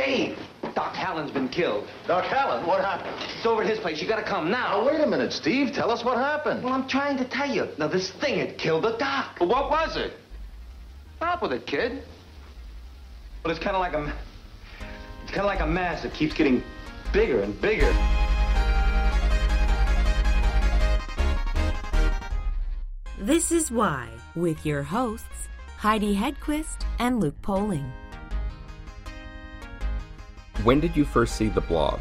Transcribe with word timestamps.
Dave, 0.00 0.38
Doc 0.74 0.94
Hallen's 0.94 1.30
been 1.30 1.50
killed. 1.50 1.86
Doc 2.06 2.24
Hallen, 2.24 2.66
what 2.66 2.82
happened? 2.82 3.14
It's 3.36 3.44
over 3.44 3.62
at 3.62 3.68
his 3.68 3.78
place. 3.78 4.00
You 4.00 4.08
gotta 4.08 4.22
come 4.22 4.50
now. 4.50 4.80
Now, 4.80 4.86
wait 4.86 4.98
a 4.98 5.06
minute, 5.06 5.30
Steve. 5.30 5.74
Tell 5.74 5.90
us 5.90 6.02
what 6.02 6.16
happened. 6.16 6.64
Well, 6.64 6.72
I'm 6.72 6.88
trying 6.88 7.18
to 7.18 7.24
tell 7.26 7.54
you. 7.54 7.68
Now, 7.76 7.86
this 7.86 8.10
thing 8.12 8.38
had 8.38 8.56
killed 8.56 8.84
the 8.84 8.96
doc. 8.96 9.36
Well, 9.38 9.50
what 9.50 9.70
was 9.70 9.98
it? 9.98 10.14
Stop 11.16 11.42
with 11.42 11.52
it, 11.52 11.66
kid. 11.66 12.02
Well, 13.44 13.50
it's 13.50 13.62
kind 13.62 13.76
of 13.76 13.80
like 13.80 13.92
a... 13.92 14.10
It's 15.22 15.32
kind 15.32 15.40
of 15.40 15.46
like 15.46 15.60
a 15.60 15.66
mass 15.66 16.02
that 16.02 16.14
keeps 16.14 16.32
getting 16.32 16.62
bigger 17.12 17.42
and 17.42 17.60
bigger. 17.60 17.92
This 23.18 23.52
is 23.52 23.70
Why, 23.70 24.08
with 24.34 24.64
your 24.64 24.82
hosts, 24.82 25.48
Heidi 25.76 26.14
Hedquist 26.14 26.86
and 26.98 27.20
Luke 27.20 27.42
Poling. 27.42 27.92
When 30.62 30.80
did 30.80 30.96
you 30.96 31.04
first 31.04 31.36
see 31.36 31.48
the 31.48 31.60
blob? 31.60 32.00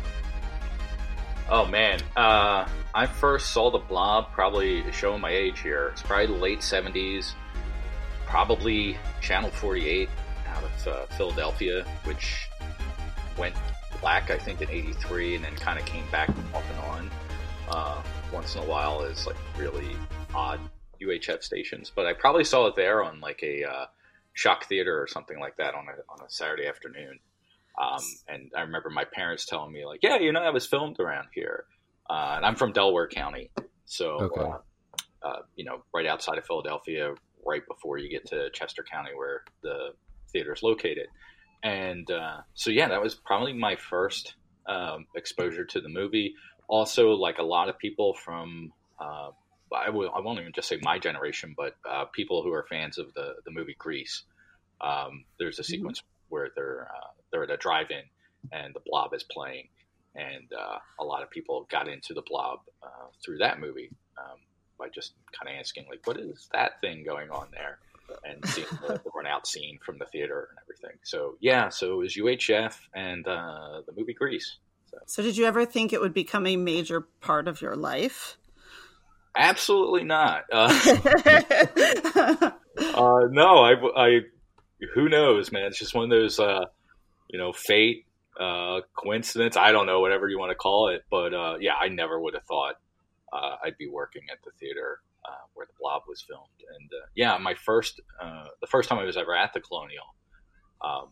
Oh 1.52 1.66
man, 1.66 2.00
uh, 2.16 2.68
I 2.94 3.08
first 3.08 3.54
saw 3.54 3.72
the 3.72 3.80
Blob 3.80 4.32
probably 4.32 4.84
showing 4.92 5.20
my 5.20 5.32
age 5.32 5.62
here. 5.62 5.90
It's 5.94 6.04
probably 6.04 6.28
the 6.28 6.34
late 6.34 6.60
'70s, 6.60 7.34
probably 8.28 8.98
Channel 9.20 9.50
48 9.50 10.10
out 10.48 10.64
of 10.64 10.88
uh, 10.88 11.06
Philadelphia, 11.16 11.86
which 12.04 12.48
went 13.36 13.56
black 14.00 14.30
I 14.30 14.38
think 14.38 14.62
in 14.62 14.70
'83, 14.70 15.36
and 15.36 15.46
then 15.46 15.56
kind 15.56 15.80
of 15.80 15.86
came 15.86 16.06
back 16.12 16.30
off 16.54 16.64
and 16.70 16.80
on 16.80 17.12
uh, 17.70 18.04
once 18.32 18.56
in 18.56 18.62
a 18.62 18.66
while 18.66 19.02
as 19.02 19.26
like 19.26 19.38
really 19.58 19.96
odd 20.36 20.60
UHF 21.02 21.42
stations. 21.42 21.92
But 21.96 22.06
I 22.06 22.14
probably 22.14 22.44
saw 22.44 22.68
it 22.68 22.76
there 22.76 23.04
on 23.04 23.22
like 23.22 23.42
a 23.42 23.64
uh, 23.64 23.86
shock 24.34 24.66
theater 24.66 25.02
or 25.02 25.08
something 25.08 25.40
like 25.40 25.58
that 25.58 25.74
on 25.74 25.88
a 25.88 26.12
on 26.12 26.24
a 26.24 26.30
Saturday 26.30 26.68
afternoon. 26.68 27.20
Um, 27.80 28.02
and 28.28 28.52
I 28.56 28.62
remember 28.62 28.90
my 28.90 29.06
parents 29.06 29.46
telling 29.46 29.72
me, 29.72 29.86
like, 29.86 30.02
yeah, 30.04 30.18
you 30.20 30.34
know, 30.34 30.44
that 30.44 30.54
was 30.54 30.68
filmed 30.68 31.00
around 31.00 31.30
here. 31.34 31.64
Uh, 32.10 32.34
and 32.36 32.46
I'm 32.46 32.56
from 32.56 32.74
Delaware 32.74 33.08
County. 33.08 33.52
So, 33.86 34.18
Okay. 34.22 34.42
uh, 34.42 35.28
uh, 35.28 35.42
you 35.56 35.64
know, 35.64 35.84
right 35.94 36.06
outside 36.06 36.38
of 36.38 36.46
Philadelphia, 36.46 37.14
right 37.46 37.62
before 37.68 37.98
you 37.98 38.10
get 38.10 38.28
to 38.28 38.50
Chester 38.52 38.84
County, 38.84 39.12
where 39.16 39.44
the 39.64 39.94
theater 40.32 40.54
is 40.54 40.62
located. 40.62 41.08
And 41.64 42.10
uh, 42.12 42.42
so, 42.54 42.70
yeah, 42.70 42.90
that 42.90 43.02
was 43.02 43.16
probably 43.16 43.54
my 43.54 43.78
first 43.78 44.36
um, 44.68 45.06
exposure 45.16 45.66
to 45.66 45.82
the 45.82 45.90
movie. 45.90 46.36
Also, 46.68 47.12
like 47.12 47.38
a 47.38 47.44
lot 47.44 47.70
of 47.70 47.78
people 47.78 48.14
from, 48.14 48.74
uh, 49.00 49.30
I, 49.74 49.90
will, 49.90 50.12
I 50.14 50.20
won't 50.20 50.40
even 50.40 50.52
just 50.54 50.68
say 50.68 50.80
my 50.82 51.00
generation, 51.00 51.54
but 51.56 51.76
uh, 51.90 52.06
people 52.06 52.44
who 52.44 52.52
are 52.52 52.66
fans 52.70 52.98
of 52.98 53.14
the, 53.14 53.36
the 53.46 53.52
movie 53.52 53.76
Grease. 53.78 54.24
Um, 54.82 55.26
there's 55.38 55.60
a 55.60 55.64
sequence 55.64 56.02
where 56.30 56.50
they're 56.56 56.88
uh, 56.90 57.08
they're 57.32 57.44
at 57.44 57.52
a 57.52 57.58
drive-in 57.58 58.04
and 58.52 58.74
the 58.74 58.80
Blob 58.86 59.14
is 59.14 59.24
playing, 59.24 59.68
and 60.16 60.52
uh, 60.58 60.78
a 61.00 61.04
lot 61.04 61.22
of 61.24 61.30
people 61.30 61.68
got 61.70 61.88
into 61.88 62.14
the 62.14 62.22
Blob 62.22 62.60
uh, 62.82 63.08
through 63.24 63.38
that 63.40 63.60
movie 63.60 63.90
um, 64.18 64.38
by 64.78 64.88
just 64.90 65.14
kind 65.38 65.54
of 65.54 65.60
asking 65.60 65.86
like, 65.90 66.06
"What 66.06 66.18
is 66.18 66.48
that 66.54 66.80
thing 66.82 67.04
going 67.04 67.30
on 67.30 67.48
there?" 67.52 67.80
and 68.26 68.44
seeing 68.48 68.66
the, 68.82 69.00
the 69.04 69.12
run-out 69.14 69.46
scene 69.46 69.78
from 69.86 70.00
the 70.00 70.06
theater 70.06 70.48
and 70.50 70.58
everything. 70.64 70.98
So 71.04 71.36
yeah, 71.42 71.70
so 71.70 71.94
it 71.94 71.98
was 71.98 72.16
UHF 72.16 72.76
and 72.94 73.28
uh, 73.28 73.82
the 73.86 73.94
movie 73.96 74.14
Grease. 74.14 74.58
So, 74.90 74.98
So, 75.06 75.22
did 75.22 75.38
you 75.38 75.46
ever 75.46 75.64
think 75.64 75.94
it 75.94 76.02
would 76.02 76.16
become 76.16 76.48
a 76.48 76.58
major 76.58 77.02
part 77.02 77.48
of 77.48 77.62
your 77.62 77.76
life? 77.76 78.38
absolutely 79.36 80.04
not. 80.04 80.46
Uh, 80.52 80.74
Uh, 82.80 83.28
no, 83.30 83.58
I, 83.58 83.74
I, 83.98 84.20
who 84.94 85.10
knows, 85.10 85.52
man? 85.52 85.66
It's 85.66 85.80
just 85.80 85.94
one 85.94 86.06
of 86.06 86.10
those, 86.10 86.40
uh, 86.40 86.66
you 87.28 87.38
know, 87.38 87.52
fate, 87.52 88.06
uh, 88.40 88.82
coincidence. 88.96 89.58
I 89.58 89.72
don't 89.72 89.86
know, 89.86 90.00
whatever 90.00 90.30
you 90.30 90.40
want 90.40 90.52
to 90.52 90.56
call 90.56 90.90
it. 90.90 91.04
But 91.10 91.34
uh, 91.34 91.58
yeah, 91.60 91.74
I 91.80 91.90
never 91.90 92.20
would 92.20 92.34
have 92.34 92.44
thought 92.44 92.76
uh, 93.34 93.56
I'd 93.64 93.78
be 93.78 93.88
working 93.88 94.24
at 94.32 94.40
the 94.44 94.52
theater 94.60 95.00
uh, 95.26 95.46
where 95.54 95.66
the 95.66 95.74
Blob 95.80 96.04
was 96.08 96.22
filmed. 96.22 96.48
And 96.80 96.90
uh, 96.92 97.06
yeah, 97.16 97.38
my 97.38 97.54
first, 97.54 98.00
the 98.62 98.68
first 98.68 98.90
time 98.90 99.00
I 99.00 99.04
was 99.04 99.18
ever 99.18 99.36
at 99.36 99.54
the 99.54 99.60
Colonial 99.60 100.16
um, 100.82 101.10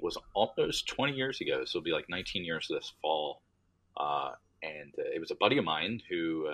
was 0.00 0.16
almost 0.34 0.88
20 0.88 1.12
years 1.12 1.40
ago. 1.40 1.64
So 1.64 1.78
it'll 1.78 1.84
be 1.84 1.92
like 1.92 2.08
19 2.08 2.44
years 2.44 2.66
this 2.68 2.92
fall. 3.02 3.42
And 4.62 4.92
it 4.96 5.18
was 5.20 5.30
a 5.30 5.34
buddy 5.34 5.56
of 5.56 5.64
mine 5.64 6.02
who 6.08 6.46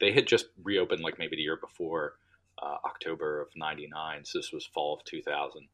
they 0.00 0.12
had 0.12 0.26
just 0.26 0.46
reopened 0.62 1.02
like 1.02 1.18
maybe 1.18 1.36
the 1.36 1.42
year 1.42 1.56
before 1.56 2.14
uh, 2.62 2.76
October 2.84 3.40
of 3.40 3.48
'99. 3.56 4.24
So 4.24 4.38
this 4.38 4.52
was 4.52 4.66
fall 4.66 4.94
of 4.94 5.04
2000. 5.04 5.68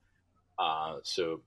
Uh, 0.58 0.98
so 1.02 1.42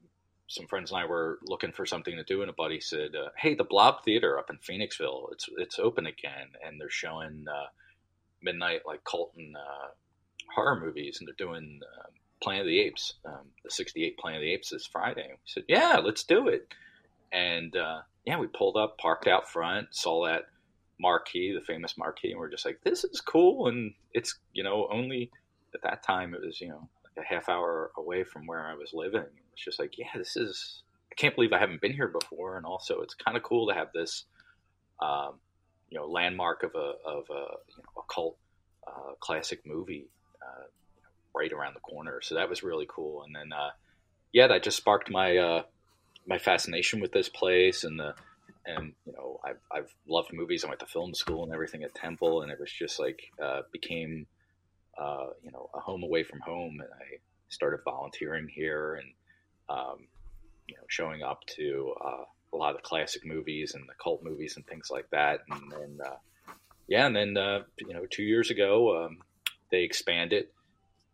some 0.47 0.67
friends 0.67 0.91
and 0.91 1.01
I 1.01 1.05
were 1.05 1.39
looking 1.43 1.71
for 1.71 1.85
something 1.85 2.15
to 2.15 2.23
do, 2.23 2.41
and 2.41 2.49
a 2.49 2.53
buddy 2.53 2.79
said, 2.79 3.15
uh, 3.15 3.29
"Hey, 3.37 3.53
the 3.53 3.63
Blob 3.63 4.03
Theater 4.03 4.39
up 4.39 4.49
in 4.49 4.57
Phoenixville, 4.57 5.31
it's 5.33 5.49
it's 5.57 5.79
open 5.79 6.05
again, 6.05 6.47
and 6.65 6.79
they're 6.79 6.89
showing 6.89 7.45
uh, 7.49 7.67
midnight 8.41 8.81
like 8.85 9.03
Colton 9.03 9.53
uh, 9.57 9.87
horror 10.53 10.79
movies, 10.79 11.17
and 11.19 11.27
they're 11.27 11.47
doing 11.47 11.79
um, 11.99 12.11
Planet 12.41 12.61
of 12.61 12.67
the 12.67 12.79
Apes, 12.79 13.15
um, 13.25 13.51
the 13.63 13.71
'68 13.71 14.17
Planet 14.17 14.39
of 14.39 14.43
the 14.43 14.53
Apes 14.53 14.69
this 14.69 14.87
Friday." 14.87 15.27
We 15.29 15.37
said, 15.45 15.63
"Yeah, 15.67 15.99
let's 16.03 16.23
do 16.23 16.47
it." 16.47 16.73
And 17.31 17.75
uh, 17.75 18.01
yeah, 18.25 18.39
we 18.39 18.47
pulled 18.47 18.77
up, 18.77 18.97
parked 18.97 19.27
out 19.27 19.49
front, 19.49 19.93
saw 19.93 20.25
that 20.27 20.45
marquee, 20.99 21.53
the 21.53 21.65
famous 21.65 21.97
marquee, 21.97 22.31
and 22.31 22.39
we're 22.39 22.49
just 22.49 22.65
like, 22.65 22.79
"This 22.83 23.03
is 23.03 23.21
cool," 23.21 23.67
and 23.67 23.93
it's 24.13 24.39
you 24.53 24.63
know 24.63 24.87
only 24.89 25.29
at 25.73 25.81
that 25.83 26.03
time 26.03 26.33
it 26.33 26.41
was 26.41 26.61
you 26.61 26.69
know 26.69 26.89
a 27.17 27.23
half 27.23 27.49
hour 27.49 27.91
away 27.97 28.23
from 28.23 28.45
where 28.45 28.65
I 28.65 28.75
was 28.75 28.91
living. 28.93 29.25
It's 29.53 29.63
just 29.63 29.79
like, 29.79 29.97
yeah, 29.97 30.07
this 30.15 30.35
is. 30.35 30.83
I 31.11 31.15
can't 31.15 31.35
believe 31.35 31.53
I 31.53 31.59
haven't 31.59 31.81
been 31.81 31.93
here 31.93 32.09
before, 32.09 32.57
and 32.57 32.65
also 32.65 33.01
it's 33.01 33.15
kind 33.15 33.37
of 33.37 33.43
cool 33.43 33.67
to 33.67 33.73
have 33.73 33.87
this, 33.93 34.25
um, 35.01 35.39
you 35.89 35.97
know, 35.97 36.05
landmark 36.05 36.63
of 36.63 36.75
a 36.75 36.93
of 37.05 37.23
a 37.29 37.45
you 37.67 37.77
know 37.77 37.97
a 37.97 38.13
cult 38.13 38.37
uh, 38.87 39.13
classic 39.19 39.61
movie 39.65 40.09
uh, 40.41 40.65
right 41.35 41.51
around 41.51 41.75
the 41.75 41.79
corner. 41.79 42.19
So 42.21 42.35
that 42.35 42.49
was 42.49 42.63
really 42.63 42.85
cool. 42.87 43.23
And 43.23 43.35
then, 43.35 43.51
uh, 43.51 43.71
yeah, 44.31 44.47
that 44.47 44.63
just 44.63 44.77
sparked 44.77 45.09
my 45.09 45.37
uh, 45.37 45.63
my 46.27 46.37
fascination 46.37 46.99
with 46.99 47.11
this 47.11 47.29
place 47.29 47.83
and 47.83 47.99
the 47.99 48.13
and 48.65 48.93
you 49.05 49.13
know 49.13 49.39
I've 49.43 49.59
I've 49.71 49.93
loved 50.07 50.33
movies. 50.33 50.63
I 50.63 50.67
went 50.67 50.81
to 50.81 50.85
film 50.85 51.13
school 51.13 51.43
and 51.43 51.53
everything 51.53 51.83
at 51.83 51.95
Temple, 51.95 52.41
and 52.41 52.51
it 52.51 52.59
was 52.59 52.71
just 52.71 52.99
like 52.99 53.19
uh, 53.41 53.61
became 53.71 54.27
uh, 54.97 55.27
you 55.43 55.51
know 55.51 55.69
a 55.73 55.79
home 55.79 56.03
away 56.03 56.23
from 56.23 56.39
home. 56.39 56.79
And 56.79 56.89
I 56.91 57.17
started 57.49 57.81
volunteering 57.83 58.47
here 58.47 58.95
and 58.95 59.13
um, 59.69 60.07
you 60.67 60.75
know 60.75 60.83
showing 60.87 61.23
up 61.23 61.45
to 61.57 61.93
uh, 62.03 62.23
a 62.53 62.55
lot 62.55 62.71
of 62.71 62.77
the 62.77 62.87
classic 62.87 63.25
movies 63.25 63.73
and 63.75 63.87
the 63.87 63.93
cult 64.01 64.23
movies 64.23 64.55
and 64.55 64.65
things 64.65 64.89
like 64.89 65.09
that. 65.11 65.41
And 65.49 65.71
then 65.71 65.99
uh, 66.05 66.51
yeah, 66.87 67.05
and 67.05 67.15
then 67.15 67.37
uh, 67.37 67.63
you 67.79 67.93
know 67.93 68.05
two 68.09 68.23
years 68.23 68.49
ago 68.49 69.05
um, 69.05 69.17
they 69.71 69.83
expanded. 69.83 70.47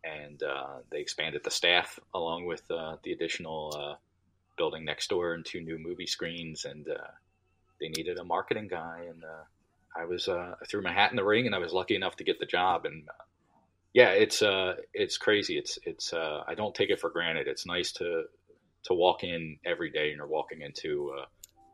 And 0.05 0.43
uh, 0.43 0.79
they 0.91 0.99
expanded 0.99 1.45
the 1.45 1.49
staff 1.49 1.97
along 2.13 2.45
with 2.45 2.69
uh, 2.69 2.97
the 3.03 3.13
additional 3.13 3.97
building 4.57 4.83
next 4.83 5.09
door 5.09 5.33
and 5.33 5.45
two 5.45 5.61
new 5.61 5.79
movie 5.79 6.07
screens, 6.07 6.65
and 6.65 6.85
they 7.79 7.87
needed 7.87 8.17
a 8.17 8.25
marketing 8.25 8.67
guy, 8.67 9.05
and 9.09 9.23
I 9.95 10.05
was 10.05 10.27
uh, 10.27 10.55
I 10.61 10.65
threw 10.65 10.81
my 10.81 10.91
hat 10.91 11.11
in 11.11 11.15
the 11.15 11.23
ring, 11.23 11.45
and 11.45 11.55
I 11.55 11.59
was 11.59 11.73
lucky 11.73 11.95
enough 11.95 12.15
to 12.17 12.23
get 12.23 12.39
the 12.39 12.45
job. 12.45 12.85
And 12.85 13.07
yeah, 13.93 14.09
it's 14.09 14.41
uh, 14.41 14.75
it's 14.93 15.17
crazy. 15.17 15.57
It's 15.57 15.77
it's 15.83 16.13
uh, 16.13 16.43
I 16.47 16.55
don't 16.55 16.73
take 16.73 16.89
it 16.89 16.99
for 16.99 17.09
granted. 17.09 17.47
It's 17.47 17.65
nice 17.65 17.91
to 17.93 18.23
to 18.85 18.93
walk 18.93 19.23
in 19.23 19.57
every 19.65 19.91
day, 19.91 20.09
and 20.09 20.17
you're 20.17 20.27
walking 20.27 20.61
into 20.61 21.13
uh, 21.17 21.25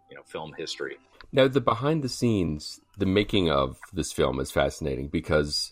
you 0.09 0.17
know 0.17 0.23
film 0.25 0.53
history. 0.57 0.97
Now, 1.31 1.47
the 1.47 1.61
behind 1.61 2.03
the 2.03 2.09
scenes, 2.09 2.79
the 2.97 3.05
making 3.05 3.49
of 3.49 3.77
this 3.93 4.11
film 4.11 4.39
is 4.39 4.51
fascinating 4.51 5.07
because 5.07 5.71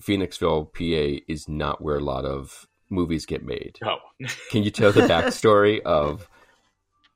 Phoenixville, 0.00 0.72
PA, 0.72 1.24
is 1.28 1.48
not 1.48 1.80
where 1.80 1.96
a 1.96 2.04
lot 2.04 2.24
of 2.24 2.66
movies 2.88 3.26
get 3.26 3.44
made. 3.44 3.78
Oh, 3.84 3.96
Can 4.50 4.62
you 4.62 4.70
tell 4.70 4.92
the 4.92 5.02
backstory 5.02 5.80
of 5.82 6.28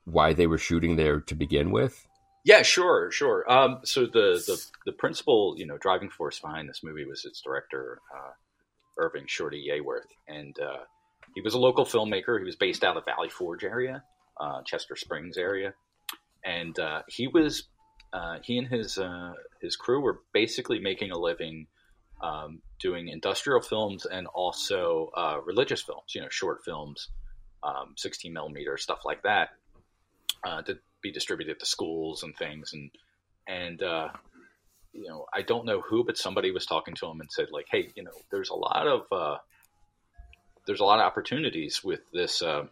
why 0.04 0.32
they 0.32 0.46
were 0.46 0.58
shooting 0.58 0.96
there 0.96 1.20
to 1.20 1.34
begin 1.34 1.70
with? 1.70 2.06
Yeah, 2.44 2.62
sure, 2.62 3.10
sure. 3.10 3.50
Um, 3.50 3.80
so 3.84 4.06
the, 4.06 4.42
the 4.46 4.64
the 4.86 4.92
principal, 4.92 5.54
you 5.58 5.66
know, 5.66 5.78
driving 5.78 6.10
force 6.10 6.38
behind 6.38 6.68
this 6.68 6.80
movie 6.82 7.04
was 7.04 7.24
its 7.24 7.40
director, 7.40 8.00
uh, 8.16 8.30
Irving 8.98 9.24
Shorty 9.26 9.64
Yeaworth, 9.68 10.08
and 10.28 10.58
uh, 10.58 10.84
he 11.34 11.40
was 11.40 11.54
a 11.54 11.58
local 11.58 11.84
filmmaker. 11.84 12.38
He 12.38 12.44
was 12.44 12.56
based 12.56 12.84
out 12.84 12.96
of 12.96 13.04
Valley 13.04 13.28
Forge 13.28 13.64
area, 13.64 14.02
uh, 14.40 14.62
Chester 14.64 14.96
Springs 14.96 15.36
area, 15.36 15.74
and 16.44 16.78
uh, 16.78 17.02
he 17.08 17.28
was 17.28 17.64
uh, 18.12 18.38
he 18.42 18.58
and 18.58 18.68
his 18.68 18.98
uh, 18.98 19.34
his 19.60 19.76
crew 19.76 20.00
were 20.00 20.20
basically 20.32 20.78
making 20.78 21.10
a 21.10 21.18
living 21.18 21.66
um, 22.22 22.62
doing 22.80 23.08
industrial 23.08 23.60
films 23.60 24.06
and 24.06 24.26
also 24.28 25.10
uh, 25.16 25.38
religious 25.44 25.82
films. 25.82 26.14
You 26.14 26.22
know, 26.22 26.28
short 26.30 26.64
films, 26.64 27.08
um, 27.62 27.94
sixteen 27.96 28.32
millimeter 28.32 28.76
stuff 28.76 29.00
like 29.04 29.22
that. 29.22 29.50
To 30.66 30.78
be 31.02 31.10
distributed 31.10 31.58
to 31.58 31.66
schools 31.66 32.22
and 32.22 32.36
things 32.36 32.72
and 32.72 32.90
and 33.48 33.82
you 34.96 35.08
know 35.08 35.26
I 35.32 35.42
don't 35.42 35.66
know 35.66 35.80
who 35.80 36.04
but 36.04 36.16
somebody 36.16 36.50
was 36.50 36.66
talking 36.66 36.94
to 36.94 37.06
him 37.06 37.20
and 37.20 37.30
said 37.30 37.48
like 37.50 37.66
hey 37.70 37.90
you 37.94 38.02
know 38.02 38.12
there's 38.30 38.50
a 38.50 38.54
lot 38.54 38.86
of 38.86 39.02
uh, 39.12 39.38
there's 40.66 40.80
a 40.80 40.84
lot 40.84 40.98
of 40.98 41.04
opportunities 41.04 41.82
with 41.84 42.00
this 42.12 42.42
uh, 42.42 42.64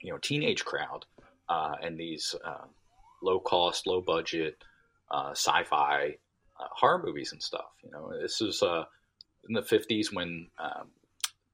you 0.00 0.12
know 0.12 0.18
teenage 0.18 0.64
crowd 0.64 1.04
uh, 1.48 1.74
and 1.82 1.98
these 1.98 2.34
uh, 2.44 2.64
low 3.22 3.40
cost, 3.40 3.86
low 3.86 4.00
budget 4.00 4.56
uh, 5.10 5.30
sci-fi 5.32 6.16
uh, 6.58 6.66
horror 6.70 7.02
movies 7.04 7.32
and 7.32 7.42
stuff. 7.42 7.66
You 7.82 7.90
know, 7.90 8.12
this 8.20 8.40
is 8.40 8.62
uh, 8.62 8.84
in 9.48 9.54
the 9.54 9.62
'50s 9.62 10.12
when 10.12 10.48
um, 10.58 10.88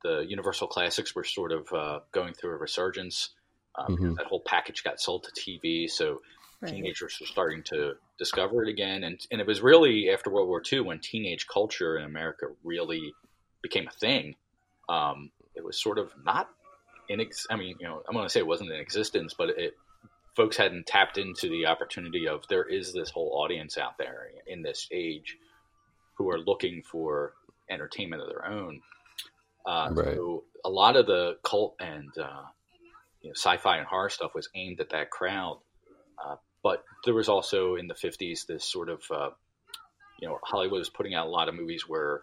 the 0.03 0.25
Universal 0.29 0.69
classics 0.69 1.15
were 1.15 1.25
sort 1.25 1.53
of 1.53 1.73
uh, 1.73 2.01
going 2.13 2.35
through 2.35 2.53
a 2.53 2.57
resurgence. 2.57 3.31
Um, 3.79 3.97
Mhm. 3.97 4.17
That 4.17 4.27
whole 4.27 4.41
package 4.41 4.83
got 4.85 5.01
sold 5.01 5.25
to 5.25 5.33
TV, 5.33 5.89
so 5.91 6.23
Right. 6.61 6.73
teenagers 6.73 7.19
were 7.21 7.27
starting 7.27 7.63
to 7.65 7.95
discover 8.19 8.63
it 8.63 8.69
again. 8.69 9.05
And 9.05 9.21
and 9.31 9.41
it 9.41 9.47
was 9.47 9.61
really 9.61 10.11
after 10.11 10.31
World 10.31 10.49
War 10.49 10.63
II 10.71 10.81
when 10.81 11.01
teenage 11.01 11.47
culture 11.47 11.99
in 11.99 12.05
America 12.05 12.47
really 12.65 13.13
became 13.63 13.87
a 13.87 13.99
thing. 13.99 14.37
Um, 14.89 15.31
it 15.55 15.65
was 15.65 15.81
sort 15.81 15.99
of 15.99 16.13
not 16.25 16.49
in. 17.09 17.21
Ex- 17.21 17.47
I 17.51 17.57
mean, 17.57 17.77
you 17.81 17.87
know, 17.87 18.03
I'm 18.09 18.15
going 18.15 18.25
to 18.25 18.31
say 18.31 18.41
it 18.41 18.47
wasn't 18.47 18.71
in 18.71 18.81
existence, 18.81 19.35
but 19.37 19.51
it 19.51 19.75
folks 20.35 20.57
hadn't 20.57 20.87
tapped 20.87 21.19
into 21.19 21.49
the 21.49 21.67
opportunity 21.67 22.29
of 22.29 22.43
there 22.49 22.65
is 22.65 22.93
this 22.93 23.11
whole 23.11 23.33
audience 23.43 23.79
out 23.79 23.97
there 23.99 24.29
in 24.47 24.63
this 24.63 24.87
age 24.93 25.39
who 26.15 26.31
are 26.31 26.39
looking 26.39 26.83
for 26.83 27.33
entertainment 27.71 28.23
of 28.23 28.29
their 28.29 28.47
own. 28.47 28.81
Uh, 29.67 29.89
Right. 29.93 30.15
So 30.15 30.45
a 30.65 30.71
lot 30.71 30.97
of 30.97 31.07
the 31.07 31.39
cult 31.43 31.75
and 31.81 32.11
uh, 32.19 32.43
you 33.23 33.31
know, 33.31 33.35
sci-fi 33.35 33.79
and 33.79 33.87
horror 33.87 34.11
stuff 34.11 34.35
was 34.35 34.49
aimed 34.55 34.81
at 34.81 34.91
that 34.91 35.11
crowd. 35.11 35.59
Uh, 36.23 36.37
but 36.67 36.83
there 37.05 37.15
was 37.15 37.29
also 37.29 37.77
in 37.77 37.87
the 37.87 37.95
50s 37.95 38.45
this 38.49 38.65
sort 38.65 38.89
of, 38.89 39.01
uh, 39.09 39.31
you 40.21 40.27
know, 40.27 40.41
Hollywood 40.43 40.81
was 40.81 40.89
putting 40.89 41.15
out 41.15 41.29
a 41.29 41.31
lot 41.31 41.49
of 41.49 41.55
movies 41.55 41.85
where 41.87 42.23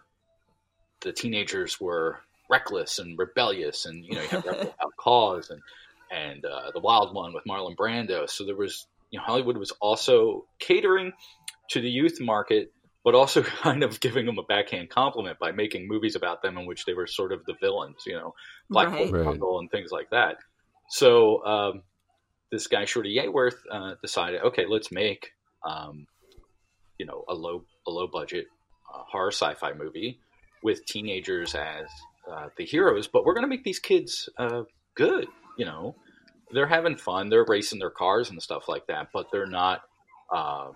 the 1.00 1.14
teenagers 1.14 1.80
were 1.80 2.18
reckless 2.50 2.98
and 2.98 3.18
rebellious, 3.18 3.86
and 3.86 4.04
you 4.04 4.14
know, 4.14 4.20
you 4.20 4.28
had 4.28 4.44
Rebel 4.44 4.58
Without 4.78 4.92
Cause 5.00 5.48
and 5.48 5.62
and 6.12 6.44
uh, 6.44 6.72
the 6.74 6.80
Wild 6.80 7.14
One 7.14 7.32
with 7.32 7.44
Marlon 7.48 7.74
Brando. 7.74 8.28
So 8.28 8.44
there 8.44 8.54
was, 8.54 8.86
you 9.10 9.18
know, 9.18 9.24
Hollywood 9.24 9.56
was 9.56 9.70
also 9.80 10.44
catering 10.58 11.14
to 11.70 11.80
the 11.80 11.88
youth 11.88 12.18
market, 12.20 12.70
but 13.02 13.14
also 13.14 13.42
kind 13.62 13.82
of 13.82 13.98
giving 13.98 14.26
them 14.26 14.36
a 14.36 14.42
backhand 14.42 14.90
compliment 14.90 15.38
by 15.38 15.52
making 15.52 15.88
movies 15.88 16.16
about 16.16 16.42
them 16.42 16.58
in 16.58 16.66
which 16.66 16.84
they 16.84 16.92
were 16.92 17.06
sort 17.06 17.32
of 17.32 17.46
the 17.46 17.54
villains, 17.62 18.02
you 18.06 18.12
know, 18.12 18.34
Black 18.68 18.88
Right. 18.88 19.06
Hole 19.06 19.10
Right. 19.10 19.24
Jungle 19.24 19.58
and 19.60 19.70
things 19.70 19.90
like 19.90 20.10
that. 20.10 20.36
So 20.90 21.42
um, 21.46 21.82
this 22.54 22.68
guy 22.68 22.84
Shorty 22.84 23.16
Yeaworth 23.16 23.56
uh, 23.70 23.94
decided, 24.00 24.40
okay, 24.42 24.64
let's 24.68 24.92
make, 24.92 25.32
um, 25.68 26.06
you 26.98 27.06
know, 27.06 27.24
a 27.28 27.34
low 27.34 27.64
a 27.86 27.90
low 27.90 28.06
budget 28.06 28.46
uh, 28.92 29.02
horror 29.10 29.32
sci-fi 29.32 29.72
movie 29.72 30.20
with 30.62 30.86
teenagers 30.86 31.54
as 31.54 31.86
uh, 32.30 32.48
the 32.56 32.64
heroes, 32.64 33.08
but 33.08 33.24
we're 33.24 33.34
going 33.34 33.44
to 33.44 33.48
make 33.48 33.64
these 33.64 33.80
kids 33.80 34.28
uh, 34.38 34.62
good. 34.94 35.26
You 35.58 35.66
know, 35.66 35.96
they're 36.52 36.68
having 36.68 36.96
fun, 36.96 37.28
they're 37.28 37.44
racing 37.46 37.80
their 37.80 37.90
cars 37.90 38.30
and 38.30 38.40
stuff 38.40 38.68
like 38.68 38.86
that, 38.86 39.08
but 39.12 39.26
they're 39.32 39.46
not, 39.46 39.82
uh, 40.32 40.70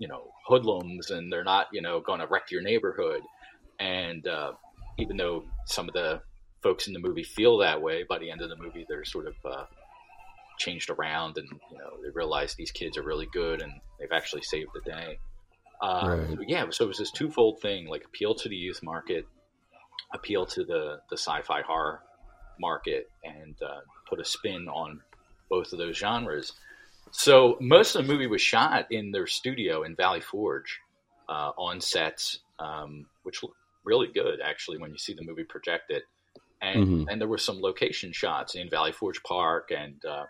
you 0.00 0.08
know, 0.08 0.30
hoodlums, 0.46 1.10
and 1.10 1.32
they're 1.32 1.44
not, 1.44 1.66
you 1.72 1.82
know, 1.82 2.00
going 2.00 2.20
to 2.20 2.28
wreck 2.28 2.50
your 2.50 2.62
neighborhood. 2.62 3.22
And 3.80 4.26
uh, 4.26 4.52
even 4.98 5.16
though 5.16 5.44
some 5.66 5.88
of 5.88 5.94
the 5.94 6.22
folks 6.62 6.86
in 6.86 6.92
the 6.92 7.00
movie 7.00 7.24
feel 7.24 7.58
that 7.58 7.82
way, 7.82 8.04
by 8.08 8.18
the 8.18 8.30
end 8.30 8.40
of 8.40 8.48
the 8.48 8.56
movie, 8.56 8.86
they're 8.88 9.04
sort 9.04 9.26
of 9.26 9.34
changed 10.58 10.90
around, 10.90 11.38
and 11.38 11.48
you 11.70 11.78
know, 11.78 11.90
they 12.02 12.10
realize 12.14 12.54
these 12.54 12.70
kids 12.70 12.96
are 12.96 13.02
really 13.02 13.28
good, 13.32 13.62
and 13.62 13.72
they've 13.98 14.12
actually 14.12 14.42
saved 14.42 14.70
the 14.74 14.90
day. 14.90 15.18
Uh, 15.82 16.08
Right. 16.08 16.28
so 16.34 16.42
yeah, 16.46 16.66
so 16.70 16.84
it 16.84 16.88
was 16.88 16.98
this 16.98 17.12
twofold 17.12 17.60
thing: 17.60 17.86
like 17.88 18.04
appeal 18.04 18.34
to 18.34 18.48
the 18.48 18.56
youth 18.56 18.80
market, 18.82 19.24
appeal 20.12 20.46
to 20.46 20.64
the 20.64 20.98
the 21.10 21.16
sci-fi 21.16 21.62
horror 21.62 22.00
market, 22.60 23.06
and 23.24 23.54
uh, 23.62 23.80
put 24.08 24.20
a 24.20 24.24
spin 24.24 24.68
on 24.68 25.00
both 25.50 25.72
of 25.72 25.78
those 25.78 25.96
genres. 25.96 26.52
So 27.10 27.56
most 27.60 27.94
of 27.94 28.06
the 28.06 28.12
movie 28.12 28.26
was 28.26 28.42
shot 28.42 28.86
in 28.90 29.12
their 29.12 29.26
studio 29.26 29.82
in 29.82 29.96
Valley 29.96 30.20
Forge, 30.20 30.78
uh, 31.28 31.52
on 31.56 31.80
sets, 31.80 32.40
um, 32.58 33.06
which 33.22 33.42
look 33.42 33.54
really 33.84 34.08
good 34.12 34.40
actually 34.44 34.78
when 34.78 34.90
you 34.90 34.98
see 34.98 35.14
the 35.14 35.24
movie 35.24 35.44
projected. 35.44 36.02
And 36.60 36.84
Mhm. 36.84 37.06
and 37.08 37.20
there 37.20 37.28
were 37.28 37.38
some 37.38 37.60
location 37.60 38.12
shots 38.12 38.54
in 38.56 38.68
Valley 38.68 38.92
Forge 38.92 39.22
Park 39.22 39.70
and 39.70 40.04
uh, 40.04 40.24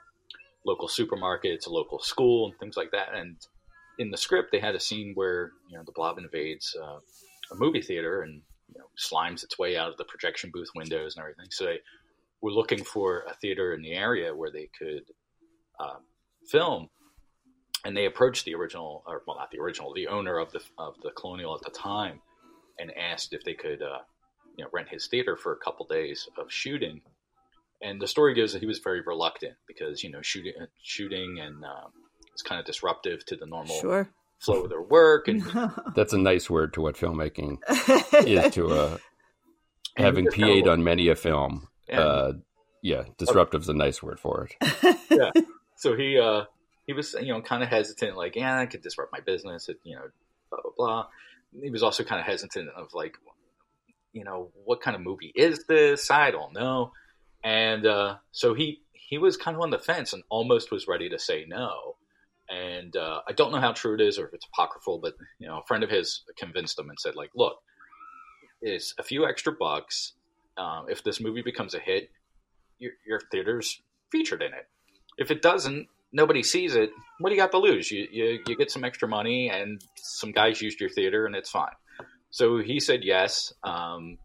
local 0.69 0.88
supermarkets, 0.88 1.67
a 1.67 1.70
local 1.70 1.99
school, 1.99 2.47
and 2.47 2.59
things 2.59 2.76
like 2.76 2.91
that. 2.93 3.15
And 3.15 3.37
in 3.99 4.11
the 4.11 4.17
script, 4.17 4.50
they 4.53 4.61
had 4.61 4.75
a 4.75 4.81
scene 4.81 5.12
where 5.15 5.53
you 5.69 5.76
know 5.76 5.82
the 5.85 5.93
blob 5.94 6.19
invades 6.19 6.76
uh, 6.81 6.99
a 7.50 7.56
movie 7.56 7.82
theater 7.82 8.23
and 8.23 8.43
you 8.69 8.79
know, 8.79 8.87
slimes 8.99 9.43
its 9.43 9.59
way 9.59 9.76
out 9.76 9.91
of 9.91 9.97
the 9.97 10.05
projection 10.05 10.50
booth 10.53 10.69
windows 10.75 11.17
and 11.17 11.23
everything. 11.23 11.47
So 11.50 11.65
they 11.65 11.79
were 12.43 12.53
looking 12.53 12.85
for 12.85 13.25
a 13.29 13.35
theater 13.35 13.73
in 13.73 13.82
the 13.82 13.94
area 13.94 14.35
where 14.35 14.53
they 14.53 14.69
could 14.79 15.05
um, 15.81 16.03
film, 16.47 16.88
and 17.85 17.97
they 17.97 18.06
approached 18.06 18.44
the 18.44 18.55
original, 18.55 19.03
or 19.06 19.23
well, 19.26 19.38
not 19.38 19.50
the 19.50 19.61
original, 19.61 19.94
the 19.94 20.09
owner 20.09 20.38
of 20.38 20.53
the 20.53 20.61
of 20.79 20.94
the 21.03 21.11
Colonial 21.12 21.55
at 21.55 21.62
the 21.62 21.79
time, 21.79 22.20
and 22.79 22.93
asked 22.97 23.32
if 23.32 23.43
they 23.44 23.55
could, 23.55 23.82
uh, 23.82 24.03
you 24.56 24.65
know, 24.65 24.70
rent 24.73 24.88
his 24.88 25.06
theater 25.06 25.37
for 25.37 25.53
a 25.53 25.65
couple 25.65 25.87
days 25.87 26.29
of 26.38 26.53
shooting. 26.53 27.00
And 27.80 28.00
the 28.00 28.06
story 28.08 28.34
goes 28.34 28.52
that 28.52 28.60
he 28.60 28.66
was 28.66 28.78
very 28.80 29.00
reluctant 29.06 29.54
because 29.66 30.02
you 30.02 30.10
know 30.10 30.20
shooting 30.22 30.52
shooting 30.82 31.38
and 31.40 31.64
um, 31.64 31.92
it's 32.32 32.42
kind 32.42 32.58
of 32.58 32.66
disruptive 32.66 33.25
to 33.26 33.36
the 33.36 33.46
normal 33.46 33.78
Sure. 33.80 34.08
flow 34.40 34.64
of 34.64 34.70
their 34.70 34.82
work 34.82 35.28
and 35.28 35.42
That's 35.94 36.12
a 36.12 36.19
nice 36.19 36.48
word 36.50 36.72
to 36.75 36.80
what 36.80 36.96
filmmaking 36.96 37.58
is 38.26 38.54
to 38.54 38.69
uh, 38.72 38.98
having 39.96 40.25
he 40.25 40.30
just 40.30 40.36
kinda- 40.36 40.62
PA'd 40.62 40.69
on 40.69 40.82
many 40.84 41.08
a 41.08 41.14
film. 41.14 41.69
Yeah. 41.88 42.00
Uh, 42.00 42.32
yeah, 42.82 43.04
disruptive's 43.16 43.69
a 43.69 43.75
nice 43.75 44.02
word 44.02 44.20
for 44.20 44.48
it. 44.60 44.96
yeah 45.10 45.31
so 45.76 45.96
he 45.96 46.19
uh 46.19 46.44
he 46.86 46.92
was 46.92 47.14
you 47.20 47.32
know 47.32 47.40
kind 47.42 47.62
of 47.62 47.69
hesitant 47.69 48.16
like 48.16 48.34
yeah 48.36 48.58
i 48.58 48.66
could 48.66 48.82
disrupt 48.82 49.12
my 49.12 49.20
business 49.20 49.69
it, 49.69 49.78
you 49.84 49.94
know 49.96 50.02
blah 50.50 50.58
blah 50.62 50.72
blah 50.76 51.06
he 51.62 51.70
was 51.70 51.82
also 51.82 52.02
kind 52.04 52.20
of 52.20 52.26
hesitant 52.26 52.69
of 52.76 52.88
like 52.94 53.16
you 54.12 54.22
know 54.24 54.50
what 54.64 54.81
kind 54.81 54.94
of 54.96 55.02
movie 55.02 55.32
is 55.34 55.64
this 55.69 56.10
i 56.10 56.31
don't 56.31 56.52
know 56.52 56.92
and 57.44 57.87
uh 57.87 58.17
so 58.32 58.55
he 58.55 58.81
he 58.93 59.19
was 59.19 59.37
kind 59.37 59.56
of 59.56 59.62
on 59.62 59.70
the 59.70 59.79
fence 59.79 60.12
and 60.12 60.23
almost 60.29 60.70
was 60.70 60.87
ready 60.87 61.08
to 61.08 61.19
say 61.19 61.44
no 61.49 61.96
and 62.49 62.96
uh, 62.96 63.20
i 63.29 63.32
don't 63.32 63.52
know 63.52 63.61
how 63.61 63.73
true 63.73 63.94
it 63.94 64.00
is 64.00 64.19
or 64.19 64.26
if 64.26 64.35
it's 64.35 64.46
apocryphal 64.52 64.99
but 64.99 65.14
you 65.38 65.46
know 65.46 65.58
a 65.58 65.67
friend 65.67 65.85
of 65.85 65.90
his 65.90 66.25
convinced 66.37 66.79
him 66.79 66.88
and 66.88 66.99
said 66.99 67.14
like 67.14 67.31
look 67.35 67.58
it's 68.61 68.94
a 68.99 69.02
few 69.02 69.26
extra 69.26 69.52
bucks 69.52 70.14
um, 70.56 70.87
if 70.88 71.05
this 71.05 71.20
movie 71.20 71.43
becomes 71.43 71.75
a 71.75 71.79
hit 71.79 72.11
your, 72.79 72.93
your 73.06 73.20
theater's 73.31 73.81
featured 74.11 74.43
in 74.43 74.52
it 74.52 74.67
if 75.19 75.32
it 75.32 75.43
doesn't, 75.43 75.88
nobody 76.12 76.43
sees 76.43 76.75
it. 76.76 76.91
What 77.19 77.31
do 77.31 77.34
you 77.34 77.41
got 77.41 77.50
to 77.50 77.58
lose? 77.58 77.91
You, 77.91 78.06
you 78.10 78.39
you 78.46 78.56
get 78.56 78.70
some 78.70 78.84
extra 78.84 79.08
money, 79.08 79.51
and 79.51 79.82
some 79.96 80.31
guys 80.32 80.62
used 80.62 80.81
your 80.81 80.89
theater, 80.89 81.27
and 81.27 81.34
it's 81.34 81.51
fine. 81.51 81.74
So 82.31 82.58
he 82.58 82.79
said 82.79 83.01
yes, 83.03 83.53
um, 83.65 84.19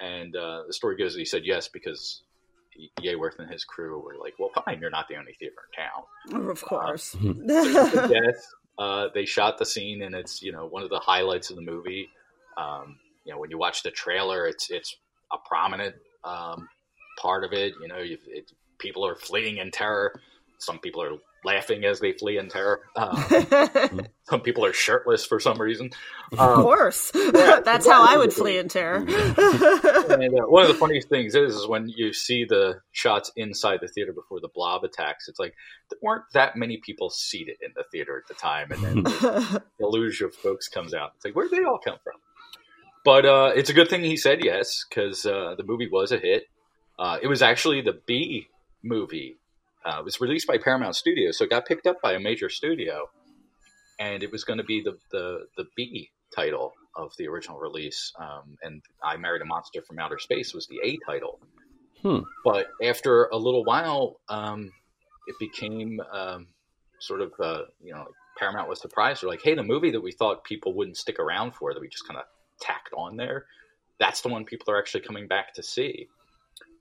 and 0.00 0.34
uh, 0.34 0.62
the 0.68 0.72
story 0.72 0.96
goes 0.96 1.14
that 1.14 1.18
he 1.18 1.24
said 1.24 1.42
yes 1.44 1.68
because 1.68 2.22
Yeaworth 3.00 3.38
and 3.38 3.50
his 3.50 3.64
crew 3.64 4.00
were 4.00 4.16
like, 4.20 4.34
"Well, 4.38 4.50
fine, 4.64 4.80
you're 4.80 4.90
not 4.90 5.08
the 5.08 5.16
only 5.16 5.34
theater 5.38 5.54
in 5.76 6.34
town." 6.36 6.50
of 6.50 6.62
course. 6.62 7.04
So 7.04 7.18
he 7.18 7.34
said 7.72 8.10
yes, 8.10 8.54
uh, 8.78 9.08
they 9.14 9.24
shot 9.24 9.58
the 9.58 9.66
scene, 9.66 10.02
and 10.02 10.14
it's 10.14 10.42
you 10.42 10.52
know 10.52 10.66
one 10.66 10.82
of 10.82 10.90
the 10.90 11.00
highlights 11.00 11.50
of 11.50 11.56
the 11.56 11.62
movie. 11.62 12.08
Um, 12.56 12.98
you 13.24 13.32
know, 13.32 13.38
when 13.38 13.50
you 13.50 13.58
watch 13.58 13.82
the 13.82 13.90
trailer, 13.90 14.46
it's 14.46 14.70
it's 14.70 14.96
a 15.32 15.36
prominent 15.48 15.94
um, 16.24 16.68
part 17.20 17.44
of 17.44 17.52
it. 17.52 17.74
You 17.80 17.88
know, 17.88 17.98
you 17.98 18.18
it, 18.26 18.52
people 18.78 19.06
are 19.06 19.16
fleeing 19.16 19.58
in 19.58 19.70
terror. 19.70 20.20
Some 20.58 20.78
people 20.78 21.02
are 21.02 21.16
laughing 21.46 21.84
as 21.84 22.00
they 22.00 22.12
flee 22.12 22.36
in 22.38 22.48
terror. 22.50 22.80
Um, 22.96 24.06
some 24.24 24.40
people 24.40 24.64
are 24.64 24.72
shirtless 24.72 25.24
for 25.24 25.38
some 25.38 25.60
reason. 25.60 25.90
of 26.32 26.40
Um, 26.40 26.62
course. 26.62 27.10
That's 27.32 27.86
how 27.86 28.04
I 28.06 28.16
would 28.16 28.32
flee 28.32 28.58
in 28.58 28.68
terror. 28.68 28.96
and 29.06 29.08
uh, 29.08 30.46
one 30.48 30.62
of 30.62 30.68
the 30.68 30.74
funniest 30.78 31.08
things 31.08 31.34
is, 31.34 31.54
is 31.54 31.66
when 31.68 31.88
you 31.88 32.12
see 32.12 32.44
the 32.44 32.80
shots 32.90 33.30
inside 33.36 33.78
the 33.80 33.88
theater 33.88 34.12
before 34.12 34.40
the 34.40 34.48
blob 34.54 34.82
attacks. 34.84 35.28
It's 35.28 35.38
like 35.38 35.54
there 35.90 35.98
weren't 36.02 36.24
that 36.34 36.56
many 36.56 36.78
people 36.84 37.10
seated 37.10 37.56
in 37.62 37.70
the 37.76 37.84
theater 37.92 38.18
at 38.18 38.26
the 38.28 38.34
time, 38.34 38.72
and 38.72 38.82
then 38.82 39.02
the 39.04 39.62
deluge 39.78 40.20
of 40.22 40.34
folks 40.34 40.68
comes 40.68 40.92
out. 40.94 41.12
It's 41.16 41.24
like 41.24 41.36
where 41.36 41.48
did 41.48 41.58
they 41.60 41.64
all 41.64 41.78
come 41.78 41.98
from? 42.02 42.14
But 43.04 43.24
uh, 43.24 43.52
it's 43.54 43.70
a 43.70 43.74
good 43.74 43.88
thing 43.88 44.02
he 44.02 44.16
said 44.16 44.44
yes 44.44 44.84
because 44.88 45.24
uh, 45.24 45.54
the 45.56 45.64
movie 45.64 45.88
was 45.90 46.10
a 46.10 46.18
hit. 46.18 46.44
Uh, 46.98 47.18
it 47.22 47.28
was 47.28 47.40
actually 47.42 47.82
the 47.82 48.00
B 48.06 48.48
movie. 48.82 49.36
Uh, 49.86 49.98
it 50.00 50.04
was 50.04 50.20
released 50.20 50.48
by 50.48 50.58
Paramount 50.58 50.96
Studios, 50.96 51.38
so 51.38 51.44
it 51.44 51.50
got 51.50 51.64
picked 51.64 51.86
up 51.86 52.02
by 52.02 52.14
a 52.14 52.18
major 52.18 52.48
studio, 52.48 53.08
and 54.00 54.24
it 54.24 54.32
was 54.32 54.42
going 54.42 54.58
to 54.58 54.64
be 54.64 54.82
the, 54.82 54.98
the 55.12 55.46
the 55.56 55.64
B 55.76 56.10
title 56.34 56.72
of 56.96 57.12
the 57.18 57.28
original 57.28 57.58
release. 57.58 58.12
Um, 58.18 58.56
and 58.62 58.82
I 59.02 59.16
Married 59.16 59.42
a 59.42 59.44
Monster 59.44 59.82
from 59.82 60.00
Outer 60.00 60.18
Space 60.18 60.52
was 60.52 60.66
the 60.66 60.80
A 60.82 60.98
title. 61.06 61.38
Hmm. 62.02 62.20
But 62.44 62.66
after 62.82 63.26
a 63.26 63.36
little 63.36 63.64
while, 63.64 64.20
um, 64.28 64.72
it 65.28 65.36
became 65.38 66.00
um, 66.12 66.48
sort 66.98 67.20
of 67.20 67.32
uh, 67.38 67.62
you 67.80 67.92
know 67.92 68.06
Paramount 68.38 68.68
was 68.68 68.80
surprised. 68.80 69.22
They're 69.22 69.30
like, 69.30 69.42
"Hey, 69.42 69.54
the 69.54 69.62
movie 69.62 69.92
that 69.92 70.02
we 70.02 70.10
thought 70.10 70.42
people 70.42 70.74
wouldn't 70.74 70.96
stick 70.96 71.20
around 71.20 71.54
for, 71.54 71.72
that 71.72 71.80
we 71.80 71.88
just 71.88 72.08
kind 72.08 72.18
of 72.18 72.24
tacked 72.60 72.92
on 72.96 73.16
there, 73.16 73.46
that's 74.00 74.22
the 74.22 74.28
one 74.28 74.44
people 74.44 74.74
are 74.74 74.78
actually 74.78 75.02
coming 75.02 75.28
back 75.28 75.54
to 75.54 75.62
see." 75.62 76.08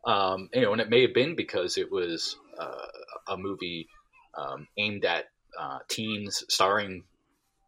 Um, 0.05 0.50
you 0.53 0.62
know, 0.62 0.71
and 0.71 0.81
it 0.81 0.89
may 0.89 1.01
have 1.01 1.13
been 1.13 1.35
because 1.35 1.77
it 1.77 1.91
was 1.91 2.35
uh, 2.59 3.33
a 3.33 3.38
movie 3.38 3.88
um, 4.38 4.67
aimed 4.77 5.05
at 5.05 5.25
uh, 5.59 5.79
teens, 5.89 6.43
starring 6.50 7.03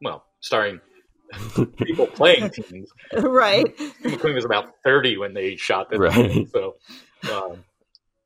well, 0.01 0.25
starring 0.41 0.79
people 1.77 2.07
playing 2.07 2.49
teens. 2.51 2.89
right. 3.13 3.75
McQueen 4.03 4.35
was 4.35 4.45
about 4.45 4.71
thirty 4.83 5.17
when 5.17 5.33
they 5.33 5.55
shot 5.55 5.89
this, 5.89 5.99
Right. 5.99 6.47
so. 6.51 6.75
Um, 7.31 7.63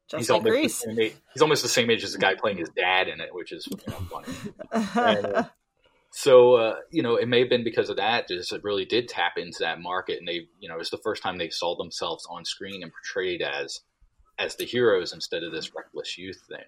Just 0.09 0.19
he's 0.19 0.29
like 0.29 0.43
almost 0.45 0.83
the 0.83 1.01
age, 1.01 1.13
he's 1.33 1.41
almost 1.41 1.63
the 1.63 1.69
same 1.69 1.89
age 1.89 2.03
as 2.03 2.11
the 2.13 2.19
guy 2.19 2.35
playing 2.35 2.57
his 2.57 2.69
dad 2.75 3.07
in 3.07 3.21
it, 3.21 3.29
which 3.33 3.51
is 3.53 3.65
you 3.67 3.77
know, 3.87 3.97
funny. 4.11 5.17
And, 5.17 5.25
uh, 5.25 5.43
so 6.11 6.55
uh, 6.55 6.75
you 6.91 7.01
know, 7.01 7.15
it 7.15 7.27
may 7.27 7.39
have 7.39 7.49
been 7.49 7.63
because 7.63 7.89
of 7.89 7.95
that. 7.97 8.27
Just 8.27 8.51
it 8.51 8.63
really 8.63 8.83
did 8.85 9.07
tap 9.07 9.33
into 9.37 9.59
that 9.61 9.79
market, 9.79 10.19
and 10.19 10.27
they, 10.27 10.47
you 10.59 10.67
know, 10.67 10.75
it 10.75 10.79
was 10.79 10.89
the 10.89 10.97
first 10.97 11.23
time 11.23 11.37
they 11.37 11.49
saw 11.49 11.77
themselves 11.77 12.27
on 12.29 12.43
screen 12.43 12.83
and 12.83 12.91
portrayed 12.91 13.41
as 13.41 13.79
as 14.41 14.55
the 14.55 14.65
heroes 14.65 15.13
instead 15.13 15.43
of 15.43 15.51
this 15.51 15.75
reckless 15.75 16.17
youth 16.17 16.41
thing. 16.47 16.65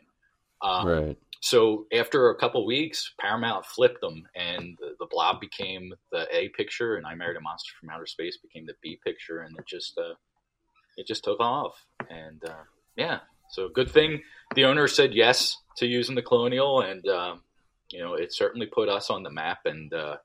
Um, 0.61 0.87
right. 0.87 1.17
So 1.41 1.87
after 1.91 2.29
a 2.29 2.35
couple 2.35 2.65
weeks, 2.65 3.13
Paramount 3.19 3.65
flipped 3.65 3.99
them, 3.99 4.25
and 4.33 4.77
the, 4.79 4.95
the 4.97 5.07
Blob 5.11 5.41
became 5.41 5.93
the 6.11 6.25
A 6.31 6.49
picture, 6.49 6.95
and 6.95 7.05
I 7.05 7.15
Married 7.15 7.35
a 7.35 7.41
Monster 7.41 7.73
from 7.77 7.89
Outer 7.89 8.05
Space 8.05 8.37
became 8.37 8.65
the 8.65 8.75
B 8.81 8.97
picture, 9.03 9.41
and 9.41 9.57
it 9.57 9.65
just 9.65 9.97
uh, 9.97 10.13
it 10.95 11.05
just 11.05 11.25
took 11.25 11.41
off. 11.41 11.75
And 12.09 12.41
uh, 12.45 12.63
yeah, 12.95 13.19
so 13.49 13.67
good 13.67 13.91
thing 13.91 14.21
the 14.55 14.65
owner 14.65 14.87
said 14.87 15.13
yes 15.13 15.57
to 15.77 15.85
using 15.85 16.15
the 16.15 16.21
Colonial, 16.21 16.81
and 16.81 17.05
um, 17.07 17.41
you 17.89 17.99
know 17.99 18.13
it 18.13 18.33
certainly 18.33 18.67
put 18.67 18.89
us 18.89 19.09
on 19.09 19.23
the 19.23 19.29
map. 19.29 19.65
And 19.65 19.93
uh, 19.93 20.17